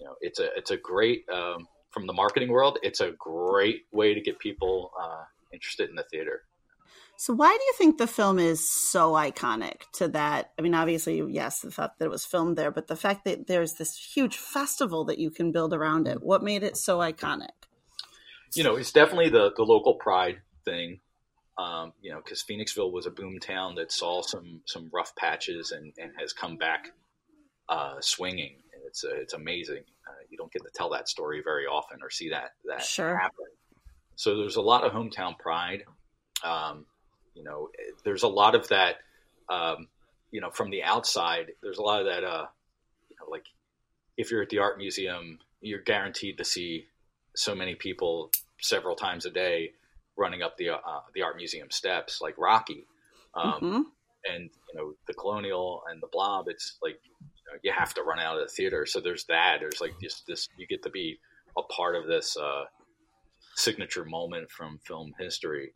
you 0.00 0.06
know 0.06 0.14
it's 0.20 0.40
a 0.40 0.48
it's 0.56 0.70
a 0.70 0.76
great 0.76 1.28
um, 1.28 1.68
from 1.90 2.06
the 2.06 2.12
marketing 2.12 2.48
world, 2.48 2.78
it's 2.82 3.00
a 3.00 3.12
great 3.12 3.82
way 3.92 4.14
to 4.14 4.20
get 4.20 4.38
people 4.38 4.92
uh, 5.00 5.22
interested 5.52 5.88
in 5.88 5.94
the 5.94 6.04
theater. 6.10 6.42
So 7.24 7.32
why 7.32 7.48
do 7.48 7.64
you 7.64 7.72
think 7.78 7.96
the 7.96 8.06
film 8.06 8.38
is 8.38 8.70
so 8.70 9.12
iconic 9.12 9.90
to 9.94 10.08
that? 10.08 10.52
I 10.58 10.62
mean, 10.62 10.74
obviously, 10.74 11.24
yes, 11.30 11.60
the 11.60 11.70
fact 11.70 11.98
that 11.98 12.04
it 12.04 12.10
was 12.10 12.26
filmed 12.26 12.58
there, 12.58 12.70
but 12.70 12.86
the 12.86 12.96
fact 12.96 13.24
that 13.24 13.46
there's 13.46 13.72
this 13.72 13.96
huge 13.96 14.36
festival 14.36 15.06
that 15.06 15.18
you 15.18 15.30
can 15.30 15.50
build 15.50 15.72
around 15.72 16.06
it. 16.06 16.22
What 16.22 16.42
made 16.42 16.62
it 16.62 16.76
so 16.76 16.98
iconic? 16.98 17.48
you 18.54 18.62
know, 18.62 18.76
it's 18.76 18.92
definitely 18.92 19.30
the 19.30 19.52
the 19.56 19.62
local 19.62 19.94
pride 19.94 20.42
thing. 20.66 21.00
Um, 21.56 21.94
you 22.02 22.10
know, 22.10 22.20
because 22.22 22.44
Phoenixville 22.44 22.92
was 22.92 23.06
a 23.06 23.10
boom 23.10 23.38
town 23.40 23.76
that 23.76 23.90
saw 23.90 24.20
some 24.20 24.60
some 24.66 24.90
rough 24.92 25.16
patches 25.16 25.72
and, 25.72 25.94
and 25.96 26.12
has 26.20 26.34
come 26.34 26.58
back 26.58 26.88
uh, 27.70 28.02
swinging. 28.02 28.56
It's 28.86 29.02
uh, 29.02 29.14
it's 29.14 29.32
amazing. 29.32 29.84
Uh, 30.06 30.20
you 30.28 30.36
don't 30.36 30.52
get 30.52 30.62
to 30.62 30.70
tell 30.74 30.90
that 30.90 31.08
story 31.08 31.40
very 31.42 31.64
often 31.64 32.00
or 32.02 32.10
see 32.10 32.28
that 32.28 32.50
that 32.66 32.82
Sure. 32.82 33.16
happen. 33.16 33.46
So 34.14 34.36
there's 34.36 34.56
a 34.56 34.60
lot 34.60 34.84
of 34.84 34.92
hometown 34.92 35.38
pride. 35.38 35.84
Um, 36.44 36.84
you 37.34 37.44
know, 37.44 37.68
there's 38.04 38.22
a 38.22 38.28
lot 38.28 38.54
of 38.54 38.68
that. 38.68 38.96
Um, 39.48 39.88
you 40.30 40.40
know, 40.40 40.50
from 40.50 40.70
the 40.70 40.82
outside, 40.82 41.52
there's 41.62 41.78
a 41.78 41.82
lot 41.82 42.00
of 42.00 42.06
that. 42.06 42.24
Uh, 42.24 42.46
you 43.10 43.16
know, 43.20 43.30
like 43.30 43.46
if 44.16 44.30
you're 44.30 44.42
at 44.42 44.50
the 44.50 44.58
art 44.58 44.78
museum, 44.78 45.38
you're 45.60 45.80
guaranteed 45.80 46.38
to 46.38 46.44
see 46.44 46.86
so 47.36 47.54
many 47.54 47.74
people 47.74 48.30
several 48.60 48.96
times 48.96 49.26
a 49.26 49.30
day 49.30 49.72
running 50.16 50.42
up 50.42 50.56
the 50.56 50.70
uh, 50.70 51.00
the 51.14 51.22
art 51.22 51.36
museum 51.36 51.70
steps 51.70 52.20
like 52.20 52.36
Rocky. 52.38 52.86
Um, 53.34 53.60
Mhm. 53.60 53.84
and 54.26 54.50
you 54.72 54.78
know 54.78 54.94
the 55.06 55.14
colonial 55.14 55.82
and 55.90 56.00
the 56.00 56.06
blob 56.06 56.48
it's 56.48 56.78
like 56.82 56.98
you, 57.04 57.52
know, 57.52 57.58
you 57.62 57.72
have 57.72 57.92
to 57.94 58.02
run 58.02 58.18
out 58.18 58.38
of 58.38 58.42
the 58.46 58.54
theater 58.54 58.86
so 58.86 59.00
there's 59.00 59.24
that 59.26 59.58
there's 59.60 59.80
like 59.80 59.92
this 60.00 60.22
this 60.26 60.48
you 60.56 60.66
get 60.66 60.82
to 60.82 60.90
be 60.90 61.18
a 61.58 61.62
part 61.62 61.94
of 61.94 62.06
this 62.06 62.36
uh 62.36 62.64
signature 63.56 64.04
moment 64.04 64.50
from 64.50 64.78
film 64.86 65.12
history 65.18 65.72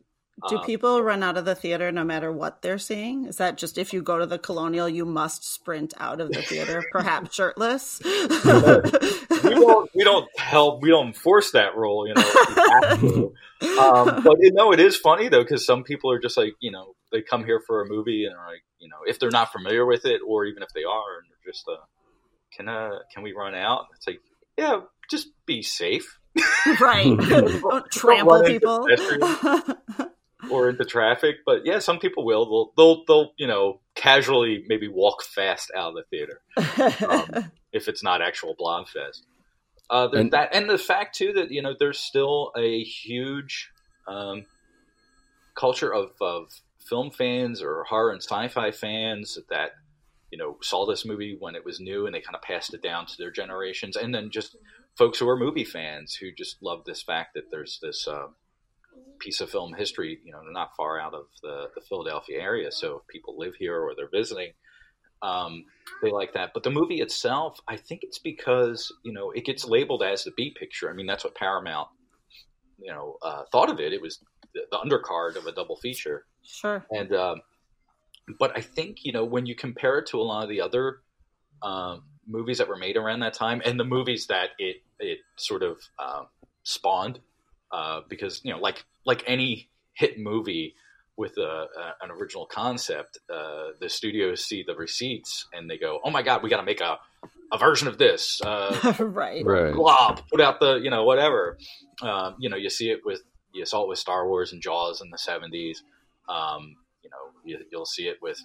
Do 0.47 0.57
Um, 0.57 0.65
people 0.65 1.01
run 1.03 1.23
out 1.23 1.37
of 1.37 1.45
the 1.45 1.55
theater 1.55 1.91
no 1.91 2.03
matter 2.03 2.31
what 2.31 2.61
they're 2.61 2.77
seeing? 2.77 3.25
Is 3.25 3.37
that 3.37 3.57
just 3.57 3.77
if 3.77 3.93
you 3.93 4.01
go 4.01 4.19
to 4.19 4.25
the 4.25 4.39
Colonial, 4.39 4.87
you 4.87 5.05
must 5.05 5.43
sprint 5.43 5.93
out 5.97 6.21
of 6.21 6.31
the 6.31 6.41
theater, 6.41 6.83
perhaps 6.91 7.35
shirtless? 7.35 8.01
we 8.03 9.55
don't 9.55 9.89
we 9.95 10.03
don't 10.03 10.27
help 10.37 10.81
we 10.81 10.89
don't 10.89 11.07
enforce 11.07 11.51
that 11.51 11.75
rule 11.75 12.07
you 12.07 12.13
know 12.13 12.21
if 12.23 12.49
we 12.49 12.63
have 12.73 12.99
to. 12.99 13.79
um, 13.79 14.23
but 14.23 14.37
you 14.39 14.51
know 14.51 14.71
it 14.71 14.79
is 14.79 14.97
funny 14.97 15.29
though 15.29 15.41
because 15.41 15.65
some 15.65 15.83
people 15.83 16.11
are 16.11 16.19
just 16.19 16.37
like 16.37 16.53
you 16.59 16.71
know 16.71 16.93
they 17.11 17.21
come 17.21 17.45
here 17.45 17.61
for 17.65 17.81
a 17.81 17.87
movie 17.87 18.25
and 18.25 18.35
are 18.35 18.47
like 18.47 18.63
you 18.79 18.89
know 18.89 18.97
if 19.05 19.19
they're 19.19 19.31
not 19.31 19.51
familiar 19.51 19.85
with 19.85 20.05
it 20.05 20.21
or 20.27 20.45
even 20.45 20.63
if 20.63 20.69
they 20.73 20.83
are 20.83 21.19
and 21.19 21.29
they're 21.29 21.51
just 21.51 21.67
uh 21.67 21.77
can 22.55 22.67
uh 22.67 22.99
can 23.13 23.23
we 23.23 23.33
run 23.33 23.55
out 23.55 23.85
it's 23.95 24.07
like 24.07 24.19
yeah 24.57 24.81
just 25.09 25.29
be 25.45 25.61
safe 25.61 26.19
right. 26.79 27.17
Don't 27.29 27.91
trample 27.91 28.43
people. 28.43 28.87
Or 30.51 30.69
into 30.69 30.85
traffic. 30.85 31.37
But 31.45 31.65
yeah, 31.65 31.79
some 31.79 31.99
people 31.99 32.25
will. 32.25 32.45
They'll, 32.45 32.73
they'll, 32.95 33.05
they'll, 33.05 33.33
you 33.37 33.47
know, 33.47 33.79
casually 33.95 34.63
maybe 34.67 34.87
walk 34.87 35.23
fast 35.23 35.71
out 35.75 35.89
of 35.89 35.95
the 35.95 36.03
theater 36.09 36.41
um, 37.09 37.51
if 37.73 37.87
it's 37.87 38.03
not 38.03 38.21
actual 38.21 38.55
Blobfest. 38.59 39.21
Uh, 39.89 40.07
there's 40.07 40.21
And- 40.21 40.31
that, 40.33 40.53
and 40.55 40.69
the 40.69 40.77
fact 40.77 41.15
too 41.17 41.33
that 41.33 41.51
you 41.51 41.61
know 41.61 41.73
there's 41.77 41.99
still 41.99 42.51
a 42.57 42.83
huge 42.83 43.69
um, 44.07 44.45
culture 45.55 45.93
of, 45.93 46.11
of 46.21 46.51
film 46.79 47.11
fans 47.11 47.61
or 47.61 47.83
horror 47.85 48.11
and 48.11 48.21
sci-fi 48.21 48.71
fans 48.71 49.37
that 49.49 49.71
you 50.31 50.37
know 50.37 50.57
saw 50.61 50.85
this 50.85 51.05
movie 51.05 51.35
when 51.39 51.55
it 51.55 51.65
was 51.65 51.79
new 51.79 52.05
and 52.05 52.13
they 52.15 52.21
kind 52.21 52.35
of 52.35 52.41
passed 52.41 52.73
it 52.73 52.81
down 52.83 53.05
to 53.07 53.13
their 53.17 53.31
generations, 53.31 53.95
and 53.95 54.13
then 54.13 54.29
just 54.29 54.55
folks 54.95 55.17
who 55.19 55.27
are 55.27 55.37
movie 55.37 55.65
fans 55.65 56.13
who 56.15 56.31
just 56.31 56.61
love 56.61 56.83
this 56.85 57.01
fact 57.01 57.33
that 57.33 57.49
there's 57.51 57.79
this. 57.81 58.07
Uh, 58.07 58.27
piece 59.19 59.41
of 59.41 59.49
film 59.49 59.73
history, 59.73 60.19
you 60.23 60.31
know, 60.31 60.41
not 60.51 60.75
far 60.75 60.99
out 60.99 61.13
of 61.13 61.25
the, 61.41 61.67
the 61.75 61.81
Philadelphia 61.81 62.39
area. 62.39 62.71
So 62.71 62.97
if 62.97 63.07
people 63.07 63.37
live 63.37 63.55
here 63.55 63.79
or 63.79 63.93
they're 63.95 64.09
visiting, 64.09 64.51
um, 65.21 65.65
they 66.01 66.11
like 66.11 66.33
that. 66.33 66.51
But 66.53 66.63
the 66.63 66.69
movie 66.69 67.01
itself, 67.01 67.59
I 67.67 67.75
think 67.75 68.03
it's 68.03 68.19
because, 68.19 68.91
you 69.03 69.13
know, 69.13 69.31
it 69.31 69.45
gets 69.45 69.65
labeled 69.65 70.03
as 70.03 70.23
the 70.23 70.31
B 70.31 70.55
picture. 70.57 70.89
I 70.89 70.93
mean, 70.93 71.07
that's 71.07 71.23
what 71.23 71.35
Paramount, 71.35 71.89
you 72.77 72.91
know, 72.91 73.17
uh, 73.21 73.43
thought 73.51 73.69
of 73.69 73.79
it. 73.79 73.93
It 73.93 74.01
was 74.01 74.19
the, 74.53 74.61
the 74.71 74.77
undercard 74.77 75.35
of 75.35 75.45
a 75.45 75.51
double 75.51 75.75
feature. 75.75 76.25
sure. 76.43 76.85
And, 76.91 77.13
um, 77.13 77.41
but 78.37 78.55
I 78.55 78.61
think, 78.61 79.03
you 79.03 79.11
know, 79.11 79.25
when 79.25 79.45
you 79.45 79.55
compare 79.55 79.97
it 79.99 80.07
to 80.07 80.17
a 80.19 80.23
lot 80.23 80.43
of 80.43 80.49
the 80.49 80.61
other 80.61 80.99
um, 81.61 82.03
movies 82.27 82.59
that 82.59 82.67
were 82.67 82.77
made 82.77 82.95
around 82.95 83.19
that 83.21 83.33
time 83.33 83.61
and 83.65 83.79
the 83.79 83.83
movies 83.83 84.27
that 84.27 84.49
it, 84.57 84.77
it 84.99 85.19
sort 85.35 85.63
of 85.63 85.79
um, 85.97 86.27
spawned, 86.63 87.19
uh, 87.71 88.01
because, 88.09 88.41
you 88.43 88.51
know, 88.51 88.59
like, 88.59 88.85
like 89.05 89.23
any 89.27 89.69
hit 89.93 90.19
movie 90.19 90.75
with 91.19 91.37
a, 91.37 91.41
a, 91.41 91.93
an 92.01 92.11
original 92.11 92.45
concept, 92.45 93.19
uh, 93.29 93.67
the 93.81 93.89
studios 93.89 94.43
see 94.43 94.63
the 94.65 94.73
receipts 94.73 95.47
and 95.51 95.69
they 95.69 95.77
go, 95.77 95.99
"Oh 96.03 96.09
my 96.09 96.23
god, 96.23 96.41
we 96.41 96.49
got 96.49 96.57
to 96.57 96.63
make 96.63 96.79
a, 96.79 96.97
a 97.51 97.57
version 97.57 97.89
of 97.89 97.97
this." 97.97 98.41
Uh, 98.41 98.93
right. 98.99 99.45
Right. 99.45 99.73
glob, 99.73 100.21
put 100.31 100.39
out 100.39 100.61
the 100.61 100.75
you 100.75 100.89
know 100.89 101.03
whatever. 101.03 101.57
Um, 102.01 102.37
you 102.39 102.49
know, 102.49 102.55
you 102.55 102.69
see 102.69 102.89
it 102.89 103.01
with 103.03 103.21
you 103.53 103.65
saw 103.65 103.83
it 103.83 103.89
with 103.89 103.99
Star 103.99 104.27
Wars 104.29 104.53
and 104.53 104.61
Jaws 104.61 105.01
in 105.01 105.09
the 105.11 105.17
seventies. 105.17 105.83
Um, 106.29 106.77
you 107.03 107.09
know, 107.09 107.17
you, 107.43 107.59
you'll 107.69 107.85
see 107.85 108.07
it 108.07 108.19
with 108.21 108.39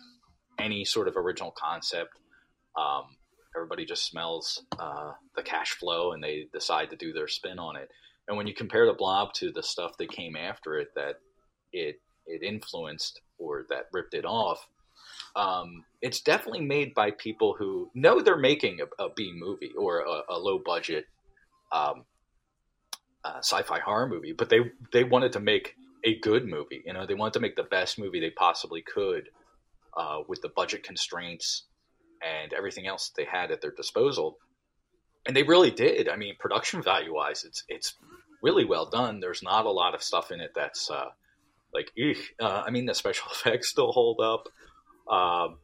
any 0.58 0.84
sort 0.84 1.06
of 1.06 1.16
original 1.16 1.54
concept. 1.56 2.10
Um, 2.76 3.04
everybody 3.54 3.84
just 3.84 4.04
smells 4.04 4.64
uh, 4.80 5.12
the 5.36 5.42
cash 5.42 5.72
flow 5.72 6.10
and 6.10 6.22
they 6.22 6.48
decide 6.52 6.90
to 6.90 6.96
do 6.96 7.12
their 7.12 7.28
spin 7.28 7.60
on 7.60 7.76
it. 7.76 7.88
And 8.26 8.36
when 8.36 8.46
you 8.46 8.54
compare 8.54 8.86
the 8.86 8.94
Blob 8.94 9.32
to 9.34 9.52
the 9.52 9.62
stuff 9.62 9.96
that 9.98 10.10
came 10.10 10.36
after 10.36 10.78
it, 10.78 10.88
that 10.94 11.16
it 11.72 12.00
it 12.26 12.42
influenced 12.42 13.20
or 13.38 13.66
that 13.68 13.88
ripped 13.92 14.14
it 14.14 14.24
off, 14.24 14.66
um, 15.36 15.84
it's 16.00 16.20
definitely 16.20 16.64
made 16.64 16.94
by 16.94 17.10
people 17.10 17.54
who 17.58 17.90
know 17.94 18.20
they're 18.20 18.36
making 18.36 18.78
a, 18.80 19.02
a 19.02 19.08
B 19.14 19.32
movie 19.34 19.72
or 19.76 20.00
a, 20.00 20.22
a 20.34 20.38
low 20.38 20.58
budget 20.58 21.04
um, 21.72 22.04
uh, 23.24 23.38
sci-fi 23.38 23.80
horror 23.80 24.08
movie, 24.08 24.32
but 24.32 24.48
they 24.48 24.60
they 24.92 25.04
wanted 25.04 25.32
to 25.32 25.40
make 25.40 25.74
a 26.04 26.18
good 26.20 26.46
movie. 26.46 26.82
You 26.86 26.92
know, 26.92 27.06
they 27.06 27.14
wanted 27.14 27.34
to 27.34 27.40
make 27.40 27.56
the 27.56 27.62
best 27.64 27.98
movie 27.98 28.20
they 28.20 28.30
possibly 28.30 28.82
could 28.82 29.28
uh, 29.96 30.18
with 30.28 30.40
the 30.42 30.50
budget 30.50 30.82
constraints 30.82 31.64
and 32.22 32.52
everything 32.52 32.86
else 32.86 33.10
they 33.16 33.24
had 33.24 33.50
at 33.50 33.60
their 33.60 33.72
disposal. 33.72 34.38
And 35.26 35.34
they 35.34 35.42
really 35.42 35.70
did. 35.70 36.08
I 36.08 36.16
mean, 36.16 36.36
production 36.38 36.82
value 36.82 37.14
wise, 37.14 37.44
it's 37.44 37.64
it's 37.68 37.94
really 38.42 38.64
well 38.64 38.86
done. 38.86 39.20
There's 39.20 39.42
not 39.42 39.64
a 39.64 39.70
lot 39.70 39.94
of 39.94 40.02
stuff 40.02 40.30
in 40.30 40.40
it 40.40 40.52
that's 40.54 40.90
uh, 40.90 41.10
like. 41.72 41.92
Uh, 42.40 42.62
I 42.66 42.70
mean, 42.70 42.86
the 42.86 42.94
special 42.94 43.28
effects 43.32 43.68
still 43.68 43.92
hold 43.92 44.20
up. 44.20 44.48
Um, 45.12 45.58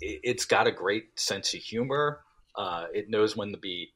it, 0.00 0.20
it's 0.22 0.44
got 0.46 0.66
a 0.66 0.72
great 0.72 1.18
sense 1.18 1.54
of 1.54 1.60
humor. 1.60 2.20
Uh, 2.56 2.86
it 2.94 3.08
knows 3.10 3.36
when 3.36 3.52
to 3.52 3.58
be 3.58 3.92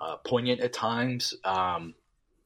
uh, 0.00 0.16
poignant 0.24 0.60
at 0.60 0.72
times, 0.72 1.34
um, 1.44 1.94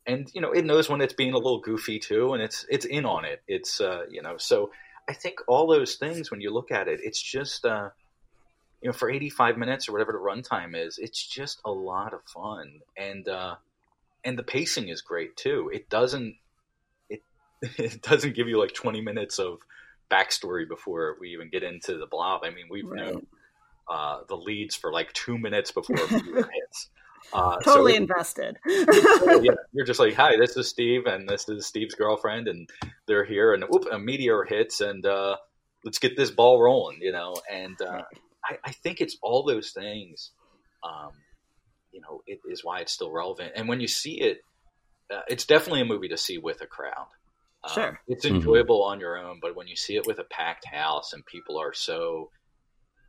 and 0.07 0.29
you 0.35 0.41
know, 0.41 0.51
it 0.51 0.65
knows 0.65 0.89
when 0.89 1.01
it's 1.01 1.15
being 1.15 1.33
a 1.33 1.39
little 1.39 1.61
goofy 1.61 1.99
too, 1.99 2.35
and 2.35 2.43
it's 2.43 2.67
it's 2.69 2.85
in 2.85 3.07
on 3.07 3.25
it. 3.25 3.43
It's 3.47 3.81
uh, 3.81 4.03
you 4.11 4.23
know, 4.23 4.37
so 4.39 4.71
I 5.09 5.15
think 5.15 5.39
all 5.47 5.67
those 5.67 5.95
things 5.97 6.31
when 6.31 6.41
you 6.41 6.51
look 6.51 6.71
at 6.71 6.89
it, 6.89 7.01
it's 7.03 7.21
just 7.21 7.65
uh, 7.65 7.91
you 8.85 8.89
know, 8.91 8.93
for 8.93 9.11
85 9.11 9.57
minutes 9.57 9.89
or 9.89 9.93
whatever 9.93 10.13
the 10.13 10.19
runtime 10.19 10.77
is, 10.77 10.99
it's 10.99 11.27
just 11.27 11.59
a 11.65 11.71
lot 11.71 12.13
of 12.13 12.21
fun, 12.27 12.81
and 12.99 13.27
uh, 13.27 13.55
and 14.23 14.39
the 14.39 14.43
pacing 14.43 14.89
is 14.91 15.01
great 15.01 15.39
too. 15.39 15.71
It 15.73 15.89
doesn't 15.89 16.37
it 17.09 17.23
it 17.63 18.03
doesn't 18.03 18.35
give 18.37 18.47
you 18.47 18.61
like 18.61 18.75
20 18.75 19.01
minutes 19.01 19.39
of 19.39 19.59
backstory 20.11 20.69
before 20.69 21.17
we 21.19 21.31
even 21.31 21.49
get 21.49 21.63
into 21.63 21.97
the 21.97 22.07
blob. 22.07 22.43
I 22.45 22.51
mean, 22.51 22.67
we've 22.71 22.85
Right. 22.85 23.07
known 23.07 23.27
uh, 23.91 24.21
the 24.29 24.37
leads 24.37 24.75
for 24.77 24.93
like 24.93 25.15
two 25.15 25.39
minutes 25.39 25.71
before 25.73 25.97
hits. 26.09 26.91
Uh, 27.33 27.57
so 27.63 27.73
totally 27.73 27.95
it- 27.95 28.03
invested. 28.03 28.59
yeah, 28.67 29.53
you're 29.73 29.87
just 29.87 29.99
like, 29.99 30.13
hi, 30.13 30.37
this 30.39 30.59
is 30.59 30.69
Steve, 30.69 31.07
and 31.07 31.27
this 31.27 31.49
is 31.49 31.65
Steve's 31.65 31.95
girlfriend, 31.95 32.49
and 32.49 32.69
they're 33.07 33.25
here, 33.25 33.55
and 33.55 33.65
whoop, 33.65 33.87
a 33.91 33.99
meteor 33.99 34.45
hits, 34.45 34.83
and 34.83 35.07
uh, 35.07 35.37
let's 35.85 35.99
get 35.99 36.19
this 36.19 36.31
ball 36.31 36.61
rolling, 36.61 36.99
you 37.01 37.13
know. 37.13 37.35
And 37.51 37.81
uh, 37.81 38.03
I, 38.45 38.59
I 38.65 38.73
think 38.73 39.01
it's 39.01 39.17
all 39.23 39.45
those 39.45 39.73
things, 39.73 40.33
um, 40.83 41.13
you 41.93 42.01
know, 42.01 42.23
it 42.27 42.41
is 42.51 42.65
why 42.65 42.81
it's 42.81 42.93
still 42.93 43.11
relevant. 43.13 43.53
And 43.57 43.69
when 43.69 43.81
you 43.81 43.89
see 43.89 44.21
it, 44.21 44.39
uh, 45.13 45.23
it's 45.29 45.47
definitely 45.47 45.83
a 45.83 45.87
movie 45.87 46.09
to 46.09 46.17
see 46.17 46.39
with 46.39 46.61
a 46.61 46.67
crowd. 46.67 47.09
Um, 47.65 47.73
Sure. 47.75 48.01
it's 48.09 48.25
Mhm. 48.25 48.35
enjoyable 48.35 48.83
on 48.83 49.01
your 49.01 49.19
own, 49.19 49.39
but 49.41 49.57
when 49.57 49.69
you 49.69 49.77
see 49.77 49.97
it 49.97 50.07
with 50.07 50.19
a 50.19 50.25
packed 50.25 50.67
house 50.67 51.13
and 51.13 51.25
people 51.27 51.59
are 51.59 51.73
so, 51.73 52.31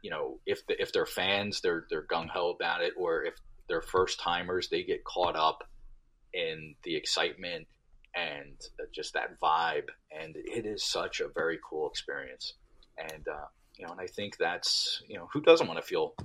you 0.01 0.12
know, 0.12 0.39
if 0.46 0.65
the, 0.68 0.82
if 0.82 0.94
they're 0.94 1.06
fans, 1.06 1.62
they're 1.62 1.86
they're 1.89 2.06
gung 2.08 2.30
ho 2.30 2.51
about 2.51 2.82
it, 2.82 2.94
or 2.98 3.24
if 3.25 3.34
they're 3.68 3.82
first 3.82 4.20
timers, 4.20 4.70
they 4.70 4.84
get 4.84 5.04
caught 5.04 5.36
up 5.36 5.60
in 6.34 6.75
the 6.84 6.96
excitement 6.96 7.68
and 8.15 8.60
just 8.94 9.13
that 9.13 9.39
vibe, 9.44 9.88
and 10.12 10.36
it 10.38 10.65
is 10.65 10.86
such 10.86 11.20
a 11.20 11.27
very 11.34 11.60
cool 11.70 11.89
experience. 11.89 12.54
And 12.98 13.25
uh, 13.27 13.48
you 13.77 13.86
know, 13.86 13.91
and 13.91 14.01
I 14.01 14.08
think 14.08 14.38
that's 14.38 15.01
you 15.08 15.17
know, 15.17 15.27
who 15.32 15.41
doesn't 15.41 15.67
want 15.67 15.79
to 15.79 15.86
feel 15.86 16.15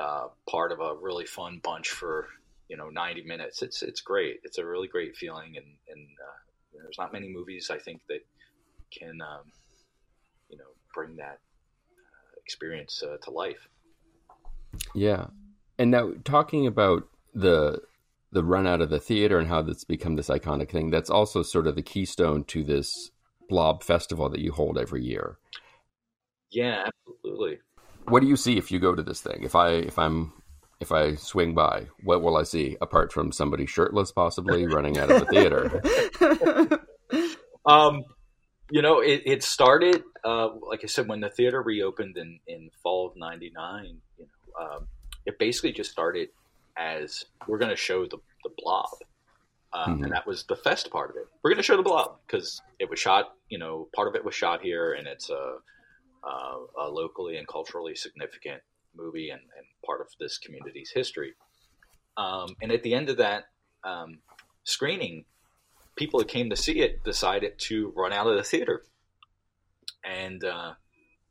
uh, 0.00 0.28
part 0.48 0.72
of 0.72 0.80
a 0.80 0.94
really 0.94 1.26
fun 1.26 1.60
bunch 1.62 1.88
for 1.90 2.28
you 2.68 2.76
know 2.76 2.88
90 2.88 3.24
minutes? 3.24 3.62
It's 3.62 3.82
it's 3.82 4.00
great. 4.00 4.40
It's 4.44 4.58
a 4.58 4.66
really 4.66 4.88
great 4.88 5.16
feeling, 5.16 5.56
and 5.56 5.66
and 5.88 6.06
uh, 6.06 6.38
you 6.72 6.78
know, 6.78 6.84
there's 6.84 6.98
not 6.98 7.12
many 7.12 7.28
movies 7.28 7.70
I 7.70 7.78
think 7.78 8.02
that 8.08 8.20
can 8.90 9.20
um, 9.22 9.50
you 10.48 10.56
know 10.56 10.64
bring 10.94 11.16
that 11.16 11.38
uh, 11.38 12.32
experience 12.44 13.02
uh, 13.02 13.16
to 13.24 13.30
life. 13.30 13.68
Yeah. 14.94 15.26
And 15.78 15.90
now 15.90 16.12
talking 16.24 16.66
about 16.66 17.08
the 17.34 17.80
the 18.30 18.44
run 18.44 18.66
out 18.66 18.80
of 18.80 18.88
the 18.88 18.98
theater 18.98 19.38
and 19.38 19.48
how 19.48 19.60
that's 19.60 19.84
become 19.84 20.16
this 20.16 20.28
iconic 20.28 20.70
thing, 20.70 20.90
that's 20.90 21.10
also 21.10 21.42
sort 21.42 21.66
of 21.66 21.74
the 21.76 21.82
keystone 21.82 22.44
to 22.44 22.64
this 22.64 23.10
blob 23.48 23.82
festival 23.82 24.30
that 24.30 24.40
you 24.40 24.52
hold 24.52 24.78
every 24.78 25.04
year. 25.04 25.36
Yeah, 26.52 26.86
absolutely. 26.86 27.58
What 28.06 28.20
do 28.20 28.28
you 28.28 28.36
see 28.36 28.58
if 28.58 28.70
you 28.70 28.78
go 28.78 28.94
to 28.94 29.02
this 29.02 29.20
thing? 29.20 29.42
If 29.42 29.54
I 29.54 29.70
if 29.70 29.98
I'm 29.98 30.32
if 30.80 30.92
I 30.92 31.14
swing 31.14 31.54
by, 31.54 31.88
what 32.02 32.22
will 32.22 32.36
I 32.36 32.42
see 32.42 32.76
apart 32.80 33.12
from 33.12 33.32
somebody 33.32 33.66
shirtless 33.66 34.12
possibly 34.12 34.66
running 34.72 34.98
out 34.98 35.10
of 35.10 35.20
the 35.20 35.26
theater? 35.26 36.78
Um, 37.64 38.04
you 38.70 38.82
know, 38.82 39.00
it, 39.00 39.22
it 39.24 39.42
started, 39.44 40.02
uh, 40.24 40.48
like 40.68 40.80
I 40.82 40.86
said, 40.86 41.08
when 41.08 41.20
the 41.20 41.28
theater 41.28 41.62
reopened 41.62 42.16
in, 42.16 42.40
in 42.48 42.70
fall 42.82 43.06
of 43.06 43.16
99, 43.16 43.98
you 44.18 44.26
know, 44.26 44.64
um, 44.64 44.88
it 45.26 45.38
basically 45.38 45.72
just 45.72 45.90
started 45.90 46.30
as 46.76 47.24
we're 47.46 47.58
going 47.58 47.70
to 47.70 47.76
show 47.76 48.04
the, 48.06 48.18
the 48.42 48.50
blob. 48.58 48.88
Um, 49.72 49.98
Mhm. 50.00 50.04
And 50.04 50.12
that 50.12 50.26
was 50.26 50.44
the 50.44 50.56
fest 50.56 50.90
part 50.90 51.10
of 51.10 51.16
it. 51.16 51.28
We're 51.42 51.50
going 51.50 51.58
to 51.58 51.62
show 51.62 51.76
the 51.76 51.82
blob 51.82 52.18
because 52.26 52.60
it 52.78 52.90
was 52.90 52.98
shot, 52.98 53.34
you 53.48 53.58
know, 53.58 53.88
part 53.94 54.08
of 54.08 54.16
it 54.16 54.24
was 54.24 54.34
shot 54.34 54.60
here 54.60 54.92
and 54.94 55.06
it's 55.06 55.30
a, 55.30 55.58
a, 56.24 56.84
a 56.84 56.88
locally 56.88 57.36
and 57.36 57.46
culturally 57.46 57.94
significant 57.94 58.62
movie 58.94 59.30
and, 59.30 59.40
and 59.40 59.66
part 59.84 60.00
of 60.00 60.08
this 60.20 60.38
community's 60.38 60.90
history. 60.90 61.34
Um, 62.16 62.56
and 62.60 62.70
at 62.70 62.82
the 62.82 62.94
end 62.94 63.08
of 63.08 63.16
that 63.18 63.44
um, 63.84 64.18
screening, 64.64 65.24
people 65.96 66.20
that 66.20 66.28
came 66.28 66.50
to 66.50 66.56
see 66.56 66.80
it 66.80 67.02
decided 67.04 67.58
to 67.58 67.92
run 67.96 68.12
out 68.12 68.26
of 68.26 68.36
the 68.36 68.42
theater. 68.42 68.82
And 70.04 70.44
uh, 70.44 70.74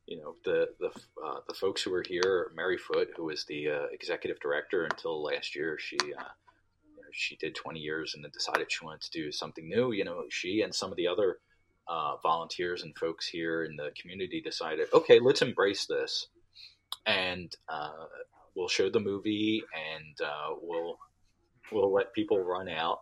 you 0.08 0.18
know 0.18 0.36
the 0.44 0.68
the 0.80 0.88
uh, 1.24 1.40
the 1.48 1.54
folks 1.54 1.82
who 1.82 1.92
were 1.92 2.04
here, 2.08 2.52
Mary 2.56 2.78
Foote, 2.78 3.10
who 3.16 3.26
was 3.26 3.46
the 3.46 3.70
uh, 3.70 3.86
executive 3.92 4.40
director 4.40 4.84
until 4.86 5.22
last 5.22 5.56
year, 5.56 5.78
she 5.80 5.98
uh, 5.98 6.24
she 7.14 7.36
did 7.38 7.56
20 7.56 7.80
years 7.80 8.14
and 8.14 8.24
then 8.24 8.32
decided 8.32 8.72
she 8.72 8.86
wanted 8.86 9.02
to 9.02 9.12
do 9.12 9.32
something 9.32 9.68
new. 9.68 9.92
You 9.92 10.06
know, 10.06 10.24
she 10.30 10.62
and 10.62 10.74
some 10.74 10.92
of 10.92 10.98
the 10.98 11.08
other 11.08 11.40
uh, 11.88 12.16
volunteers 12.24 12.84
and 12.84 12.96
folks 12.98 13.28
here 13.28 13.64
in 13.64 13.76
the 13.76 13.92
community 14.00 14.42
decided, 14.42 14.88
okay, 14.94 15.20
let's 15.20 15.42
embrace 15.42 15.86
this, 15.86 16.28
and 17.06 17.54
uh, 17.70 18.06
we'll 18.56 18.68
show 18.68 18.90
the 18.90 19.00
movie 19.00 19.64
and 19.74 20.16
uh, 20.28 20.56
we'll 20.62 20.98
we'll 21.72 21.94
let 21.94 22.14
people 22.14 22.40
run 22.40 22.68
out 22.70 23.00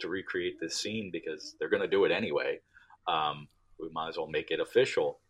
to 0.00 0.08
recreate 0.08 0.58
this 0.60 0.76
scene 0.76 1.10
because 1.12 1.56
they're 1.58 1.68
going 1.70 1.82
to 1.82 1.88
do 1.88 2.04
it 2.04 2.12
anyway. 2.12 2.60
Um, 3.08 3.48
we 3.78 3.88
might 3.92 4.08
as 4.10 4.16
well 4.16 4.28
make 4.28 4.50
it 4.50 4.60
official. 4.60 5.20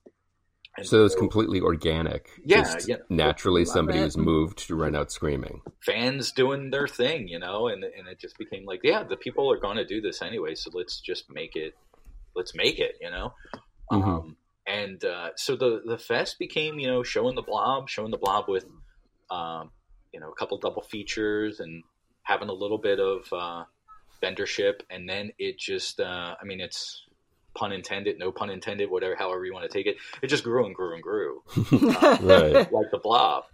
And 0.77 0.87
So 0.87 1.05
it's 1.05 1.17
completely 1.17 1.61
organic. 1.61 2.29
Yeah, 2.45 2.63
Just 2.63 2.89
yeah. 2.89 2.97
naturally 3.09 3.65
somebody 3.65 4.01
was 4.01 4.17
moved 4.17 4.67
to 4.69 4.77
run 4.77 4.95
out 4.95 5.11
screaming. 5.11 5.63
fans 5.81 6.31
doing 6.31 6.71
their 6.71 6.87
thing, 6.87 7.27
you 7.27 7.39
know, 7.39 7.69
and 7.69 7.83
and 7.83 8.07
it 8.07 8.21
just 8.21 8.39
became 8.39 8.65
like, 8.65 8.81
yeah, 8.85 9.03
the 9.03 9.17
people 9.17 9.51
are 9.51 9.59
going 9.59 9.77
to 9.77 9.85
do 9.85 10.01
this 10.01 10.23
anyway, 10.23 10.55
so 10.55 10.71
let's 10.73 11.01
just 11.01 11.25
make 11.29 11.57
it, 11.57 11.75
let's 12.35 12.55
make 12.55 12.79
it, 12.79 12.97
you 13.01 13.11
know. 13.11 13.35
Mhm. 13.91 14.05
Um, 14.05 14.37
and 14.67 15.05
uh, 15.05 15.31
so 15.37 15.57
the 15.57 15.83
the 15.85 15.99
fest 15.99 16.39
became, 16.39 16.79
you 16.79 16.87
know, 16.87 17.03
showing 17.03 17.35
the 17.35 17.43
blob, 17.43 17.89
showing 17.89 18.11
the 18.11 18.19
blob 18.19 18.49
with, 18.49 18.65
um, 19.31 19.71
you 20.13 20.21
know, 20.21 20.31
a 20.31 20.35
couple 20.35 20.59
double 20.59 20.83
features 20.83 21.61
and 21.61 21.83
having 22.23 22.49
a 22.49 22.53
little 22.53 22.79
bit 22.79 23.01
of 23.01 23.33
uh, 23.33 23.65
vendorship, 24.23 24.81
and 24.91 25.09
then 25.09 25.33
it 25.39 25.59
just, 25.59 25.99
uh, 26.01 26.37
I 26.41 26.45
mean, 26.45 26.61
it's 26.61 27.05
pun 27.57 27.73
intended, 27.73 28.19
no 28.19 28.31
pun 28.31 28.51
intended, 28.51 28.91
whatever, 28.91 29.17
however 29.17 29.45
you 29.45 29.53
want 29.53 29.69
to 29.69 29.77
take 29.77 29.87
it. 29.87 29.97
It 30.23 30.29
just 30.29 30.45
grew 30.45 30.67
and 30.67 30.75
grew 30.75 30.95
and 30.95 31.03
grew 31.03 31.43
Right. 31.73 32.53
like 32.73 32.91
the 32.93 33.01
blob 33.03 33.45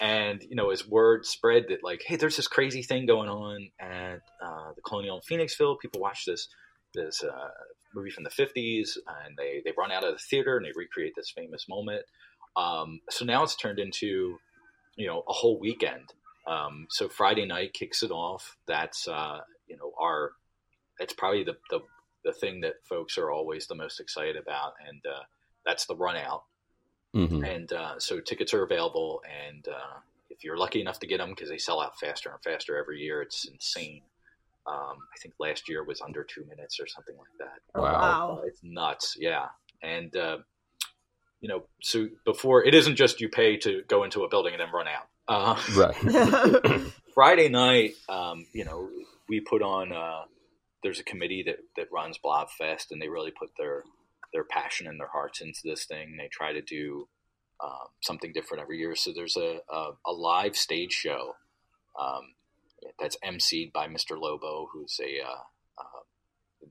and 0.00 0.42
you 0.42 0.56
know 0.56 0.70
as 0.70 0.86
word 0.86 1.24
spread 1.24 1.64
that 1.68 1.82
like 1.82 2.02
hey 2.06 2.16
there's 2.16 2.36
this 2.36 2.48
crazy 2.48 2.82
thing 2.82 3.06
going 3.06 3.28
on 3.28 3.68
at 3.80 4.20
uh, 4.44 4.72
the 4.74 4.82
colonial 4.82 5.16
in 5.16 5.38
phoenixville 5.38 5.78
people 5.78 6.00
watch 6.00 6.24
this 6.26 6.48
this 6.94 7.22
uh, 7.24 7.48
movie 7.96 8.10
from 8.10 8.24
the 8.24 8.30
50s 8.30 8.98
and 9.24 9.36
they 9.36 9.62
they 9.64 9.72
run 9.76 9.90
out 9.90 10.04
of 10.04 10.12
the 10.12 10.18
theater 10.18 10.56
and 10.56 10.66
they 10.66 10.72
recreate 10.74 11.14
this 11.16 11.30
famous 11.30 11.68
moment. 11.68 12.04
Um, 12.56 13.00
so 13.10 13.24
now 13.24 13.42
it's 13.42 13.56
turned 13.56 13.78
into 13.78 14.38
you 14.96 15.06
know 15.06 15.24
a 15.28 15.32
whole 15.32 15.58
weekend. 15.58 16.12
Um, 16.46 16.86
so 16.90 17.08
friday 17.08 17.46
night 17.46 17.72
kicks 17.72 18.02
it 18.02 18.10
off. 18.10 18.56
That's 18.66 19.08
uh, 19.08 19.40
you 19.66 19.76
know 19.76 19.92
our 20.00 20.32
it's 21.00 21.12
probably 21.12 21.44
the, 21.44 21.56
the 21.70 21.80
the 22.24 22.32
thing 22.32 22.60
that 22.60 22.74
folks 22.88 23.18
are 23.18 23.30
always 23.30 23.66
the 23.66 23.74
most 23.74 24.00
excited 24.00 24.36
about 24.36 24.74
and 24.86 25.00
uh, 25.06 25.22
that's 25.64 25.86
the 25.86 25.96
run 25.96 26.16
out. 26.16 26.44
Hmm 27.12 27.44
and 27.44 27.72
uh, 27.72 27.98
so 27.98 28.20
tickets 28.20 28.52
are 28.52 28.62
available 28.62 29.22
and 29.48 29.66
uh, 29.68 29.98
if 30.28 30.44
you're 30.44 30.58
lucky 30.58 30.80
enough 30.80 30.98
to 31.00 31.06
get 31.06 31.18
them 31.18 31.30
because 31.30 31.48
they 31.48 31.58
sell 31.58 31.80
out 31.80 31.98
faster 31.98 32.30
and 32.30 32.42
faster 32.42 32.76
every 32.76 33.00
year 33.00 33.22
it's 33.22 33.46
insane 33.46 34.02
um, 34.68 34.96
i 35.14 35.18
think 35.22 35.34
last 35.38 35.68
year 35.68 35.84
was 35.84 36.00
under 36.00 36.24
two 36.24 36.44
minutes 36.48 36.78
or 36.80 36.86
something 36.86 37.16
like 37.16 37.38
that 37.38 37.58
Oh, 37.74 37.82
Wow. 37.82 37.92
wow. 37.92 38.38
Uh, 38.42 38.46
it's 38.46 38.60
nuts 38.62 39.16
yeah 39.18 39.46
and 39.82 40.14
uh, 40.16 40.38
you 41.40 41.48
know 41.48 41.64
so 41.82 42.08
before 42.24 42.64
it 42.64 42.74
isn't 42.74 42.96
just 42.96 43.20
you 43.20 43.28
pay 43.28 43.56
to 43.58 43.82
go 43.88 44.04
into 44.04 44.24
a 44.24 44.28
building 44.28 44.52
and 44.54 44.60
then 44.60 44.72
run 44.72 44.86
out 44.88 45.08
uh, 45.28 45.56
Right. 45.74 45.94
Friday 47.14 47.48
night, 47.48 47.94
um, 48.08 48.46
you 48.52 48.64
know, 48.64 48.88
we 49.28 49.40
put 49.40 49.60
on. 49.62 49.90
Uh, 49.92 50.22
there's 50.84 51.00
a 51.00 51.02
committee 51.02 51.42
that 51.46 51.56
that 51.76 51.90
runs 51.90 52.16
Blobfest, 52.24 52.90
and 52.92 53.02
they 53.02 53.08
really 53.08 53.32
put 53.32 53.50
their 53.58 53.82
their 54.32 54.44
passion 54.44 54.86
and 54.86 55.00
their 55.00 55.08
hearts 55.08 55.40
into 55.40 55.60
this 55.64 55.84
thing. 55.86 56.16
They 56.16 56.28
try 56.28 56.52
to 56.52 56.60
do 56.62 57.08
um, 57.60 57.88
something 58.02 58.32
different 58.32 58.62
every 58.62 58.78
year. 58.78 58.94
So 58.94 59.12
there's 59.12 59.36
a 59.36 59.58
a, 59.68 59.90
a 60.06 60.12
live 60.12 60.54
stage 60.56 60.92
show 60.92 61.34
um, 62.00 62.34
that's 62.98 63.16
emceed 63.24 63.72
by 63.72 63.88
Mr. 63.88 64.18
Lobo, 64.18 64.68
who's 64.72 65.00
a 65.02 65.20
uh, 65.24 65.42
uh, 65.78 66.02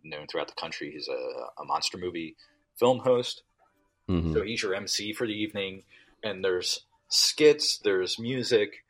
known 0.04 0.28
throughout 0.28 0.48
the 0.48 0.54
country. 0.60 0.92
He's 0.92 1.08
a, 1.08 1.62
a 1.62 1.66
monster 1.66 1.98
movie 1.98 2.36
film 2.80 3.00
host. 3.00 3.44
Mhm. 4.10 4.34
So 4.34 4.44
he's 4.44 4.62
your 4.62 4.76
MC 4.76 5.14
for 5.14 5.26
the 5.26 5.34
evening, 5.34 5.84
and 6.24 6.44
there's 6.44 6.86
skits, 7.10 7.80
there's 7.80 8.20
music. 8.20 8.84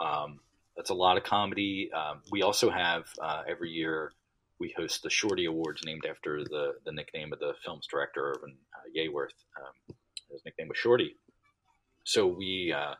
Um, 0.00 0.40
that's 0.76 0.90
a 0.90 0.94
lot 0.94 1.18
of 1.18 1.24
comedy. 1.24 1.90
Um, 1.92 2.22
we 2.30 2.42
also 2.42 2.70
have 2.70 3.04
uh, 3.20 3.42
every 3.46 3.70
year 3.70 4.12
we 4.58 4.72
host 4.76 5.02
the 5.02 5.10
Shorty 5.10 5.44
Awards, 5.44 5.82
named 5.84 6.06
after 6.06 6.42
the 6.44 6.74
the 6.84 6.92
nickname 6.92 7.32
of 7.32 7.38
the 7.40 7.52
film's 7.64 7.86
director, 7.86 8.34
Irvin 8.36 8.56
uh, 8.74 8.88
Yeaworth. 8.96 9.34
Um, 9.60 9.96
his 10.30 10.42
nickname 10.46 10.68
was 10.68 10.78
Shorty. 10.78 11.16
So 12.04 12.26
we 12.26 12.72
uh, 12.74 12.94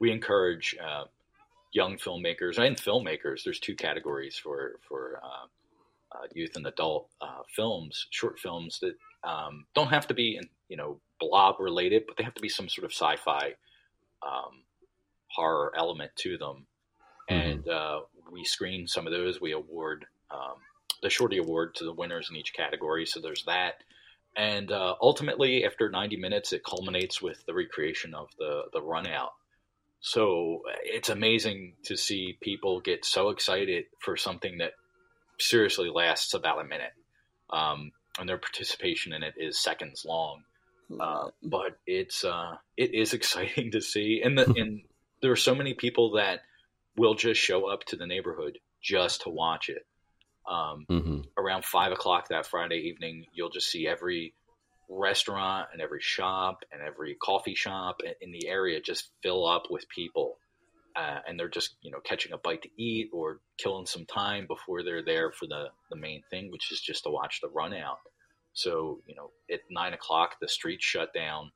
we 0.00 0.10
encourage 0.10 0.76
uh, 0.82 1.04
young 1.74 1.98
filmmakers 1.98 2.58
and 2.58 2.78
filmmakers. 2.78 3.44
There's 3.44 3.60
two 3.60 3.76
categories 3.76 4.38
for 4.42 4.80
for 4.88 5.20
uh, 5.22 5.46
uh, 6.18 6.26
youth 6.34 6.52
and 6.56 6.66
adult 6.66 7.10
uh, 7.20 7.42
films, 7.54 8.06
short 8.10 8.38
films 8.38 8.80
that 8.80 8.94
um, 9.28 9.66
don't 9.74 9.88
have 9.90 10.06
to 10.08 10.14
be, 10.14 10.36
in 10.38 10.48
you 10.68 10.76
know, 10.78 11.00
blob 11.20 11.56
related, 11.60 12.04
but 12.06 12.16
they 12.16 12.24
have 12.24 12.34
to 12.34 12.42
be 12.42 12.48
some 12.48 12.68
sort 12.70 12.86
of 12.86 12.92
sci-fi 12.92 13.54
um, 14.22 14.62
horror 15.28 15.72
element 15.76 16.12
to 16.16 16.38
them. 16.38 16.66
And 17.28 17.68
uh, 17.68 18.02
we 18.30 18.44
screen 18.44 18.86
some 18.88 19.06
of 19.06 19.12
those. 19.12 19.40
We 19.40 19.52
award 19.52 20.06
um, 20.30 20.56
the 21.02 21.10
Shorty 21.10 21.38
Award 21.38 21.74
to 21.76 21.84
the 21.84 21.92
winners 21.92 22.28
in 22.30 22.36
each 22.36 22.54
category. 22.54 23.06
So 23.06 23.20
there's 23.20 23.44
that. 23.46 23.82
and 24.36 24.72
uh, 24.72 24.96
ultimately, 25.02 25.64
after 25.64 25.88
90 25.90 26.16
minutes, 26.16 26.52
it 26.52 26.64
culminates 26.64 27.22
with 27.22 27.44
the 27.46 27.54
recreation 27.54 28.14
of 28.14 28.28
the 28.38 28.64
the 28.72 28.82
run 28.82 29.06
out. 29.06 29.34
So 30.04 30.60
it's 30.84 31.08
amazing 31.08 31.76
to 31.84 31.96
see 31.96 32.36
people 32.42 32.82
get 32.82 33.06
so 33.06 33.30
excited 33.30 33.86
for 34.00 34.18
something 34.18 34.58
that 34.58 34.72
seriously 35.40 35.88
lasts 35.88 36.34
about 36.34 36.60
a 36.60 36.64
minute, 36.64 36.92
um, 37.48 37.90
and 38.18 38.28
their 38.28 38.36
participation 38.36 39.14
in 39.14 39.22
it 39.22 39.32
is 39.38 39.58
seconds 39.58 40.04
long. 40.06 40.42
Uh, 41.00 41.30
but 41.42 41.78
it's 41.86 42.22
uh, 42.22 42.56
it 42.76 42.92
is 42.92 43.14
exciting 43.18 43.70
to 43.70 43.80
see, 43.80 44.20
and 44.22 44.36
the 44.36 44.52
and 44.58 44.82
there 45.22 45.32
are 45.32 45.36
so 45.36 45.54
many 45.54 45.72
people 45.72 46.12
that 46.16 46.40
will 46.98 47.14
just 47.14 47.40
show 47.40 47.64
up 47.72 47.84
to 47.84 47.96
the 47.96 48.06
neighborhood 48.06 48.58
just 48.82 49.22
to 49.22 49.30
watch 49.30 49.70
it. 49.70 49.86
Um, 50.46 50.84
hmm 50.86 51.20
around 51.38 51.64
five 51.64 51.92
o'clock 51.92 52.28
that 52.28 52.46
Friday 52.46 52.90
evening, 52.90 53.24
you'll 53.32 53.50
just 53.50 53.70
see 53.70 53.88
every 53.88 54.34
restaurant 54.88 55.68
and 55.72 55.80
every 55.80 56.00
shop 56.00 56.64
and 56.72 56.82
every 56.82 57.14
coffee 57.14 57.54
shop 57.54 58.00
in 58.20 58.32
the 58.32 58.48
area 58.48 58.80
just 58.80 59.10
fill 59.22 59.46
up 59.46 59.64
with 59.70 59.88
people. 59.88 60.38
Uh, 60.96 61.18
and 61.26 61.38
they're 61.38 61.48
just, 61.48 61.74
you 61.82 61.90
know, 61.90 61.98
catching 62.04 62.32
a 62.32 62.38
bite 62.38 62.62
to 62.62 62.68
eat 62.78 63.10
or 63.12 63.40
killing 63.58 63.86
some 63.86 64.06
time 64.06 64.46
before 64.46 64.84
they're 64.84 65.04
there 65.04 65.32
for 65.32 65.46
the, 65.46 65.66
the 65.90 65.96
main 65.96 66.22
thing, 66.30 66.52
which 66.52 66.70
is 66.70 66.80
just 66.80 67.02
to 67.02 67.10
watch 67.10 67.40
the 67.40 67.48
run 67.48 67.74
out. 67.74 67.98
So, 68.52 69.00
you 69.06 69.16
know, 69.16 69.30
at 69.52 69.60
nine 69.68 69.92
o'clock, 69.92 70.36
the 70.40 70.48
streets 70.48 70.84
shut 70.84 71.12
down. 71.12 71.50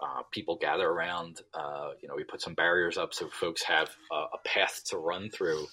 Uh, 0.00 0.22
people 0.32 0.56
gather 0.56 0.88
around. 0.88 1.40
Uh, 1.54 1.90
you 2.02 2.08
know, 2.08 2.14
we 2.16 2.24
put 2.24 2.42
some 2.42 2.54
barriers 2.54 2.98
up 2.98 3.14
so 3.14 3.28
folks 3.28 3.62
have 3.62 3.88
a, 4.10 4.14
a 4.14 4.38
path 4.44 4.82
to 4.90 4.98
run 4.98 5.30
through, 5.30 5.64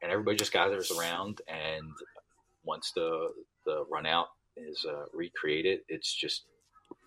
and 0.00 0.12
everybody 0.12 0.36
just 0.36 0.52
gathers 0.52 0.92
around. 0.92 1.40
And 1.48 1.90
once 2.64 2.92
the 2.94 3.30
the 3.64 3.84
run 3.90 4.06
out 4.06 4.28
is 4.56 4.84
uh, 4.88 5.04
recreated, 5.12 5.80
it's 5.88 6.12
just 6.14 6.44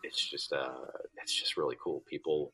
it's 0.03 0.29
just 0.29 0.53
uh, 0.53 0.85
it's 1.21 1.37
just 1.37 1.57
really 1.57 1.77
cool. 1.81 2.03
People 2.09 2.53